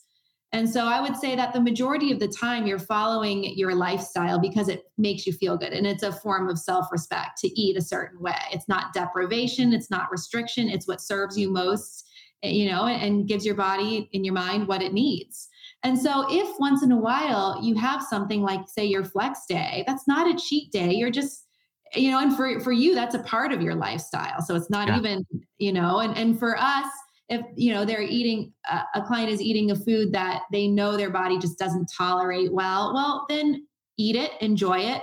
[0.51, 4.39] And so I would say that the majority of the time you're following your lifestyle
[4.39, 5.73] because it makes you feel good.
[5.73, 8.35] And it's a form of self respect to eat a certain way.
[8.51, 12.07] It's not deprivation, it's not restriction, it's what serves you most
[12.41, 15.49] eh, you know, and gives your body and your mind what it needs.
[15.83, 19.83] And so, if once in a while you have something like, say, your flex day,
[19.87, 20.91] that's not a cheat day.
[20.93, 21.45] You're just,
[21.93, 24.41] you know, and for for you, that's a part of your lifestyle.
[24.41, 24.97] So it's not yeah.
[24.97, 25.25] even,
[25.59, 26.87] you know, and and for us,
[27.29, 30.97] if you know they're eating uh, a client is eating a food that they know
[30.97, 33.65] their body just doesn't tolerate well, well, then
[33.97, 35.01] eat it, enjoy it,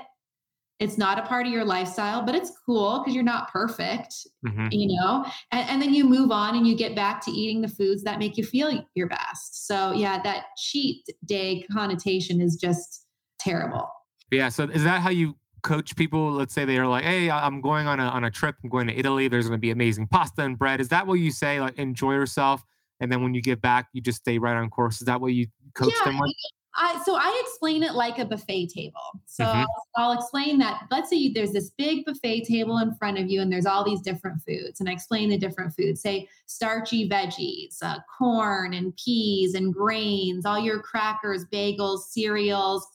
[0.78, 4.14] it's not a part of your lifestyle, but it's cool because you're not perfect,
[4.46, 4.68] mm-hmm.
[4.70, 5.24] you know?
[5.50, 8.18] And, and, then you move on and you get back to eating the foods that
[8.18, 9.66] make you feel your best.
[9.66, 13.06] So, yeah, that cheat day connotation is just
[13.38, 13.88] terrible.
[14.30, 14.50] Yeah.
[14.50, 15.36] So, is that how you
[15.66, 16.30] coach people?
[16.30, 18.86] Let's say they are like, hey, I'm going on a, on a trip, I'm going
[18.86, 20.80] to Italy, there's going to be amazing pasta and bread.
[20.80, 21.60] Is that what you say?
[21.60, 22.62] Like, enjoy yourself.
[23.00, 25.00] And then when you get back, you just stay right on course.
[25.02, 26.32] Is that what you coach yeah, them with?
[26.78, 29.00] I, so I explain it like a buffet table.
[29.24, 29.64] So mm-hmm.
[29.96, 30.82] I'll, I'll, explain that.
[30.90, 33.82] Let's say you, there's this big buffet table in front of you, and there's all
[33.82, 34.80] these different foods.
[34.80, 36.02] And I explain the different foods.
[36.02, 42.86] Say starchy veggies, uh, corn and peas and grains, all your crackers, bagels, cereals,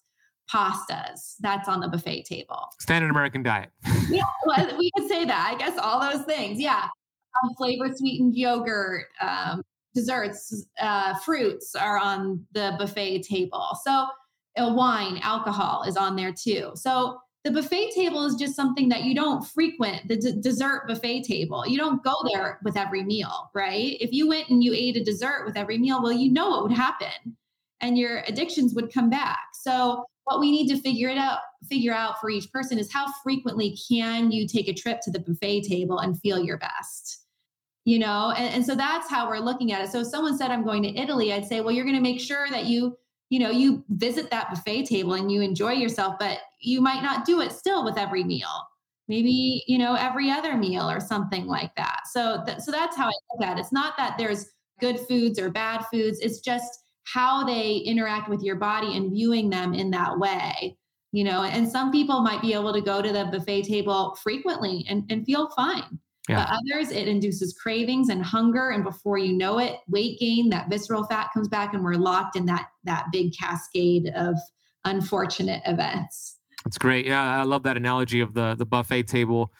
[0.51, 1.35] pastas.
[1.39, 2.67] That's on the buffet table.
[2.79, 3.69] Standard American diet.
[4.09, 5.51] yeah, well, we could say that.
[5.53, 6.59] I guess all those things.
[6.59, 6.87] Yeah.
[7.43, 13.77] Um, flavor sweetened yogurt, um, desserts, uh, fruits are on the buffet table.
[13.83, 14.07] So
[14.57, 16.71] uh, wine, alcohol is on there too.
[16.75, 21.23] So the buffet table is just something that you don't frequent the d- dessert buffet
[21.23, 21.65] table.
[21.65, 23.97] You don't go there with every meal, right?
[23.99, 26.63] If you went and you ate a dessert with every meal, well, you know what
[26.63, 27.37] would happen
[27.81, 29.39] and your addictions would come back.
[29.53, 33.05] So what we need to figure it out figure out for each person is how
[33.23, 37.25] frequently can you take a trip to the buffet table and feel your best?
[37.85, 39.91] You know and, and so that's how we're looking at it.
[39.91, 42.19] So if someone said i'm going to italy i'd say well you're going to make
[42.19, 42.97] sure that you
[43.29, 47.25] you know you visit that buffet table and you enjoy yourself but you might not
[47.25, 48.67] do it still with every meal.
[49.07, 52.01] Maybe you know every other meal or something like that.
[52.11, 53.61] So th- so that's how i look at it.
[53.61, 56.19] It's not that there's good foods or bad foods.
[56.19, 60.77] It's just how they interact with your body and viewing them in that way
[61.11, 64.85] you know and some people might be able to go to the buffet table frequently
[64.89, 65.99] and, and feel fine
[66.29, 66.45] yeah.
[66.45, 70.69] But others, it induces cravings and hunger, and before you know it, weight gain, that
[70.69, 74.35] visceral fat comes back, and we're locked in that that big cascade of
[74.85, 76.37] unfortunate events.
[76.63, 77.07] That's great.
[77.07, 79.51] Yeah, I love that analogy of the the buffet table.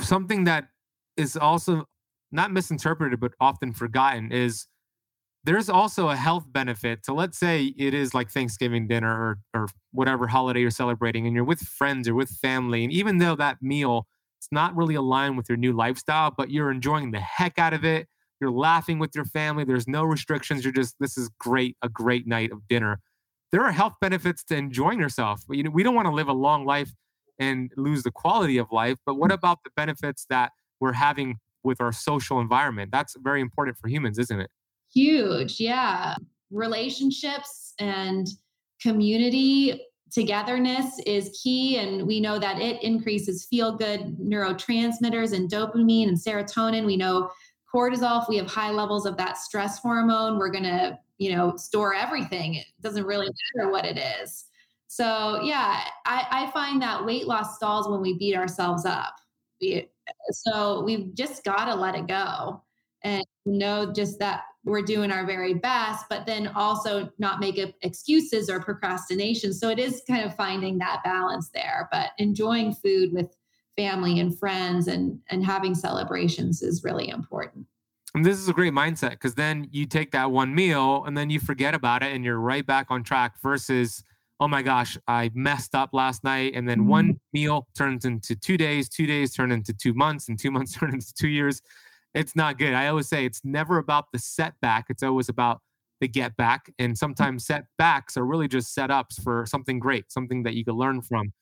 [0.00, 0.68] Something that
[1.16, 1.86] is also
[2.32, 4.66] not misinterpreted but often forgotten is
[5.44, 9.68] there's also a health benefit to let's say it is like Thanksgiving dinner or or
[9.92, 13.58] whatever holiday you're celebrating and you're with friends or with family and even though that
[13.62, 14.06] meal
[14.40, 17.84] it's not really aligned with your new lifestyle, but you're enjoying the heck out of
[17.84, 18.08] it.
[18.40, 19.64] You're laughing with your family.
[19.64, 20.64] There's no restrictions.
[20.64, 23.00] You're just, this is great, a great night of dinner.
[23.52, 25.42] There are health benefits to enjoying yourself.
[25.50, 26.90] You know, we don't want to live a long life
[27.38, 31.82] and lose the quality of life, but what about the benefits that we're having with
[31.82, 32.92] our social environment?
[32.92, 34.50] That's very important for humans, isn't it?
[34.92, 35.60] Huge.
[35.60, 36.16] Yeah.
[36.50, 38.26] Relationships and
[38.82, 46.08] community togetherness is key and we know that it increases feel good neurotransmitters and dopamine
[46.08, 47.30] and serotonin we know
[47.72, 51.54] cortisol if we have high levels of that stress hormone we're going to you know
[51.56, 54.46] store everything it doesn't really matter what it is
[54.88, 59.14] so yeah i, I find that weight loss stalls when we beat ourselves up
[60.32, 62.62] so we've just got to let it go
[63.02, 68.50] and know just that we're doing our very best, but then also not make excuses
[68.50, 69.52] or procrastination.
[69.52, 73.34] So it is kind of finding that balance there, but enjoying food with
[73.76, 77.66] family and friends and and having celebrations is really important.
[78.14, 81.30] And this is a great mindset because then you take that one meal and then
[81.30, 84.02] you forget about it and you're right back on track versus,
[84.40, 86.54] oh my gosh, I messed up last night.
[86.54, 87.16] And then one Mm-hmm.
[87.32, 90.92] meal turns into two days, two days turn into two months, and two months turn
[90.92, 91.62] into two years.
[92.14, 92.74] It's not good.
[92.74, 95.60] I always say it's never about the setback, it's always about
[96.00, 96.72] the get back.
[96.78, 96.96] And mm.
[96.98, 101.32] sometimes setbacks are really just setups for something great, something that you can learn from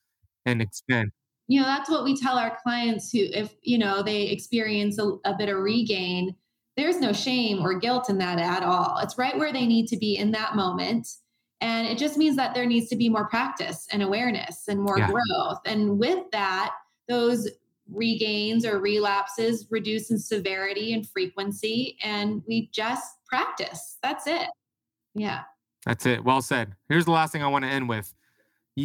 [0.45, 1.11] and expand.
[1.47, 5.17] you know that's what we tell our clients who if you know they experience a,
[5.25, 6.33] a bit of regain
[6.77, 9.97] there's no shame or guilt in that at all it's right where they need to
[9.97, 11.07] be in that moment
[11.61, 14.97] and it just means that there needs to be more practice and awareness and more
[14.97, 15.11] Yeah.
[15.11, 16.73] growth and with that
[17.09, 17.49] those
[17.91, 24.47] regains or relapses reduce in severity and frequency and we just practice that's it
[25.15, 25.41] yeah
[25.85, 26.23] That's it.
[26.23, 26.75] Well said.
[26.89, 28.13] Here's the last thing I want to end with.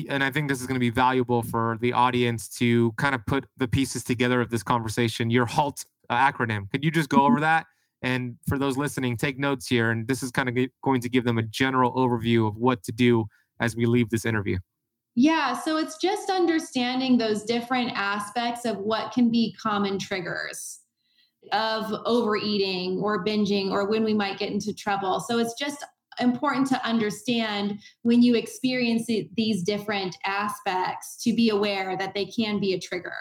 [0.09, 3.25] And I think this is going to be valuable for the audience to kind of
[3.27, 5.31] put the pieces together of this conversation.
[5.31, 6.71] Your HALT uh, acronym.
[6.71, 7.67] Could you just go over that?
[8.03, 9.91] And for those listening, take notes here.
[9.91, 12.93] And this is kind of going to give them a general overview of what to
[12.93, 13.27] do
[13.61, 14.59] as we leave this interview.
[15.17, 20.81] Yeah, so it's just understanding those different aspects of what can be common triggers
[21.53, 25.21] of overeating or binging or when we might get into trouble.
[25.21, 25.85] So it's just
[26.21, 32.25] important to understand when you experience the- these different aspects to be aware that they
[32.25, 33.17] can be a trigger.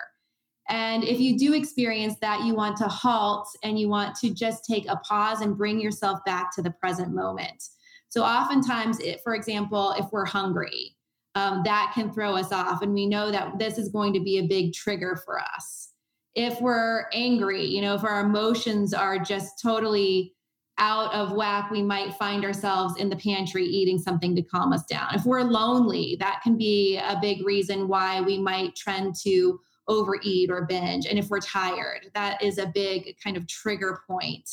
[0.70, 4.64] And if you do experience that, you want to halt and you want to just
[4.66, 7.62] take a pause and bring yourself back to the present moment.
[8.10, 10.96] So, oftentimes, it, for example, if we're hungry,
[11.36, 12.81] um, that can throw us off.
[12.81, 15.89] And we know that this is going to be a big trigger for us.
[16.36, 20.34] If we're angry, you know, if our emotions are just totally
[20.79, 24.84] out of whack, we might find ourselves in the pantry eating something to calm us
[24.86, 25.13] down.
[25.13, 30.49] If we're lonely, that can be a big reason why we might trend to overeat
[30.49, 31.05] or binge.
[31.05, 34.49] And if we're tired, that is a big kind of trigger point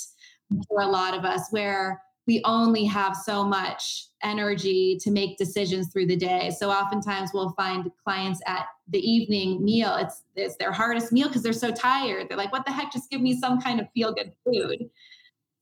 [0.68, 5.92] for a lot of us where we only have so much energy to make decisions
[5.92, 6.50] through the day.
[6.58, 11.42] So oftentimes we'll find clients at the evening meal, it's it's their hardest meal because
[11.42, 12.28] they're so tired.
[12.28, 14.90] They're like, what the heck, just give me some kind of feel good food.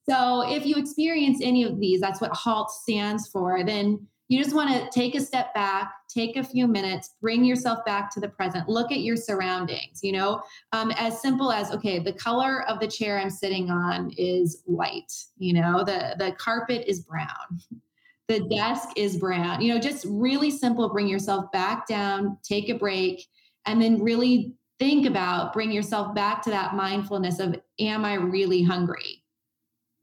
[0.09, 4.55] So if you experience any of these, that's what HALT stands for, then you just
[4.55, 8.29] want to take a step back, take a few minutes, bring yourself back to the
[8.29, 10.43] present, look at your surroundings, you know,
[10.73, 15.13] um, as simple as, okay, the color of the chair I'm sitting on is white,
[15.39, 17.29] you know, the, the carpet is brown.
[18.29, 20.89] The desk is brown, you know, just really simple.
[20.91, 23.27] Bring yourself back down, take a break,
[23.65, 28.63] and then really think about bring yourself back to that mindfulness of, am I really
[28.63, 29.25] hungry?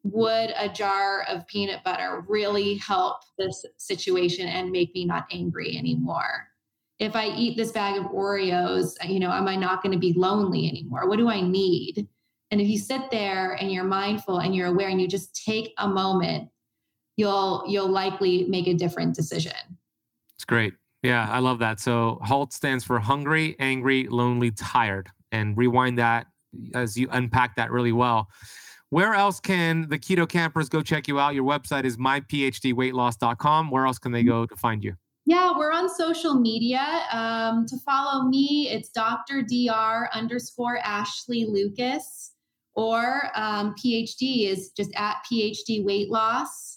[0.06, 5.78] would a jar of peanut butter really help this situation and make me not angry
[5.78, 6.48] anymore?
[7.00, 10.00] If I eat this bag of Oreos, uh, you know, am I not going to
[10.00, 11.10] be lonely anymore?
[11.10, 12.08] What do I need?
[12.52, 15.74] And if you sit there and you're mindful and you're aware and you just take
[15.80, 16.50] a moment,
[17.18, 19.54] you'll you'll likely make a different decision.
[20.36, 20.74] It's great.
[21.04, 21.80] Yeah, I love that.
[21.80, 25.10] So HALT stands for hungry, angry, lonely, tired.
[25.32, 26.28] And rewind that
[26.74, 28.30] as you unpack that really well.
[28.90, 31.36] Where else can the keto campers go check you out?
[31.36, 33.70] Your website is myphdweightloss.com.
[33.70, 34.96] Where else can they go to find you?
[35.26, 37.02] Yeah, we're on social media.
[37.12, 39.42] Um, to follow me, it's Dr.
[39.42, 40.10] Dr.
[40.14, 42.34] underscore Ashley Lucas,
[42.76, 46.75] or um, PhD is just at PhD Weight Loss.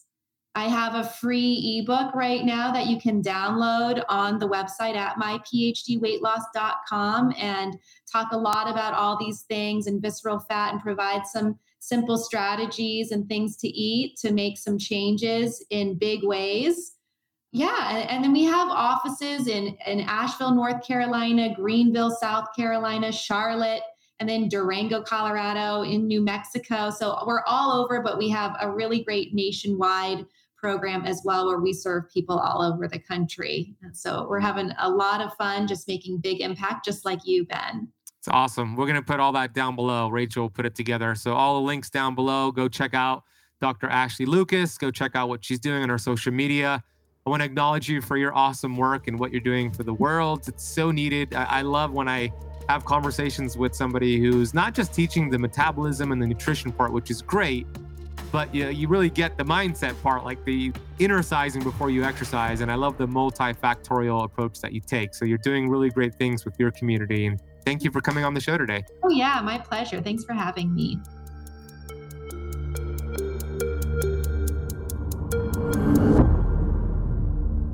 [0.58, 5.14] I have a free ebook right now that you can download on the website at
[5.14, 7.78] myphdweightloss.com and
[8.10, 13.12] talk a lot about all these things and visceral fat and provide some simple strategies
[13.12, 16.94] and things to eat to make some changes in big ways.
[17.52, 23.82] Yeah, and, then we have offices in in Asheville, North Carolina, Greenville, South Carolina, Charlotte,
[24.18, 26.90] and then Durango, Colorado, in New Mexico.
[26.90, 30.26] So we're all over, but we have a really great nationwide
[30.58, 33.74] program as well where we serve people all over the country.
[33.82, 37.46] And so we're having a lot of fun just making big impact just like you,
[37.46, 37.88] Ben.
[38.18, 38.74] It's awesome.
[38.74, 40.08] We're going to put all that down below.
[40.08, 41.14] Rachel put it together.
[41.14, 42.50] So all the links down below.
[42.50, 43.22] Go check out
[43.60, 43.88] Dr.
[43.88, 44.76] Ashley Lucas.
[44.76, 46.82] Go check out what she's doing on her social media.
[47.26, 49.94] I want to acknowledge you for your awesome work and what you're doing for the
[49.94, 50.48] world.
[50.48, 51.34] It's so needed.
[51.34, 52.32] I, I love when I
[52.68, 57.10] have conversations with somebody who's not just teaching the metabolism and the nutrition part, which
[57.10, 57.66] is great,
[58.30, 62.60] but you, you really get the mindset part, like the inner sizing before you exercise.
[62.60, 65.14] And I love the multifactorial approach that you take.
[65.14, 67.26] So you're doing really great things with your community.
[67.26, 68.84] And thank you for coming on the show today.
[69.02, 70.00] Oh, yeah, my pleasure.
[70.00, 70.98] Thanks for having me.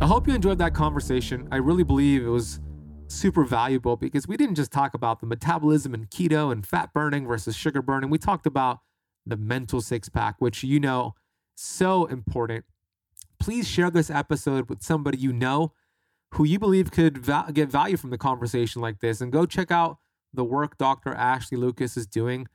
[0.00, 1.48] I hope you enjoyed that conversation.
[1.50, 2.61] I really believe it was
[3.09, 7.26] super valuable because we didn't just talk about the metabolism and keto and fat burning
[7.26, 8.11] versus sugar burning.
[8.11, 8.80] We talked about
[9.27, 11.14] the mental six pack, which you know
[11.55, 12.64] so important.
[13.39, 15.72] Please share this episode with somebody you know
[16.33, 19.70] who you believe could va- get value from the conversation like this and go check
[19.70, 19.99] out
[20.33, 21.14] the work Dr.
[21.14, 22.49] Ashley Lucas is doing.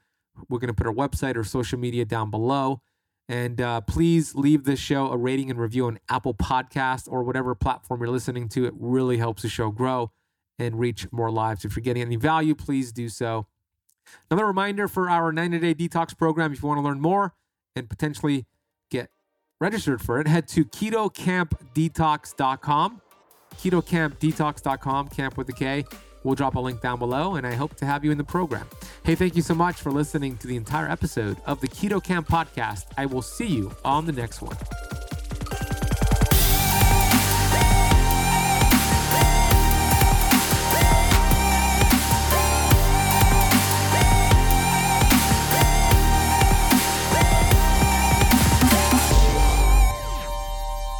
[0.49, 2.81] We're going to put her website or social media down below.
[3.27, 7.53] And uh, please leave this show a rating and review on Apple Podcast or whatever
[7.55, 8.65] platform you're listening to.
[8.65, 10.11] It really helps the show grow
[10.57, 11.63] and reach more lives.
[11.63, 13.47] If you're getting any value, please do so.
[14.29, 17.33] Another reminder for our 90 day detox program if you want to learn more
[17.75, 18.45] and potentially
[18.89, 19.09] get
[19.59, 23.01] registered for it, head to ketokampdetox.com.
[23.55, 25.85] Ketokampdetox.com, camp with a K.
[26.23, 28.67] We'll drop a link down below, and I hope to have you in the program.
[29.03, 32.27] Hey, thank you so much for listening to the entire episode of the Keto Kamp
[32.27, 32.85] podcast.
[32.97, 34.57] I will see you on the next one.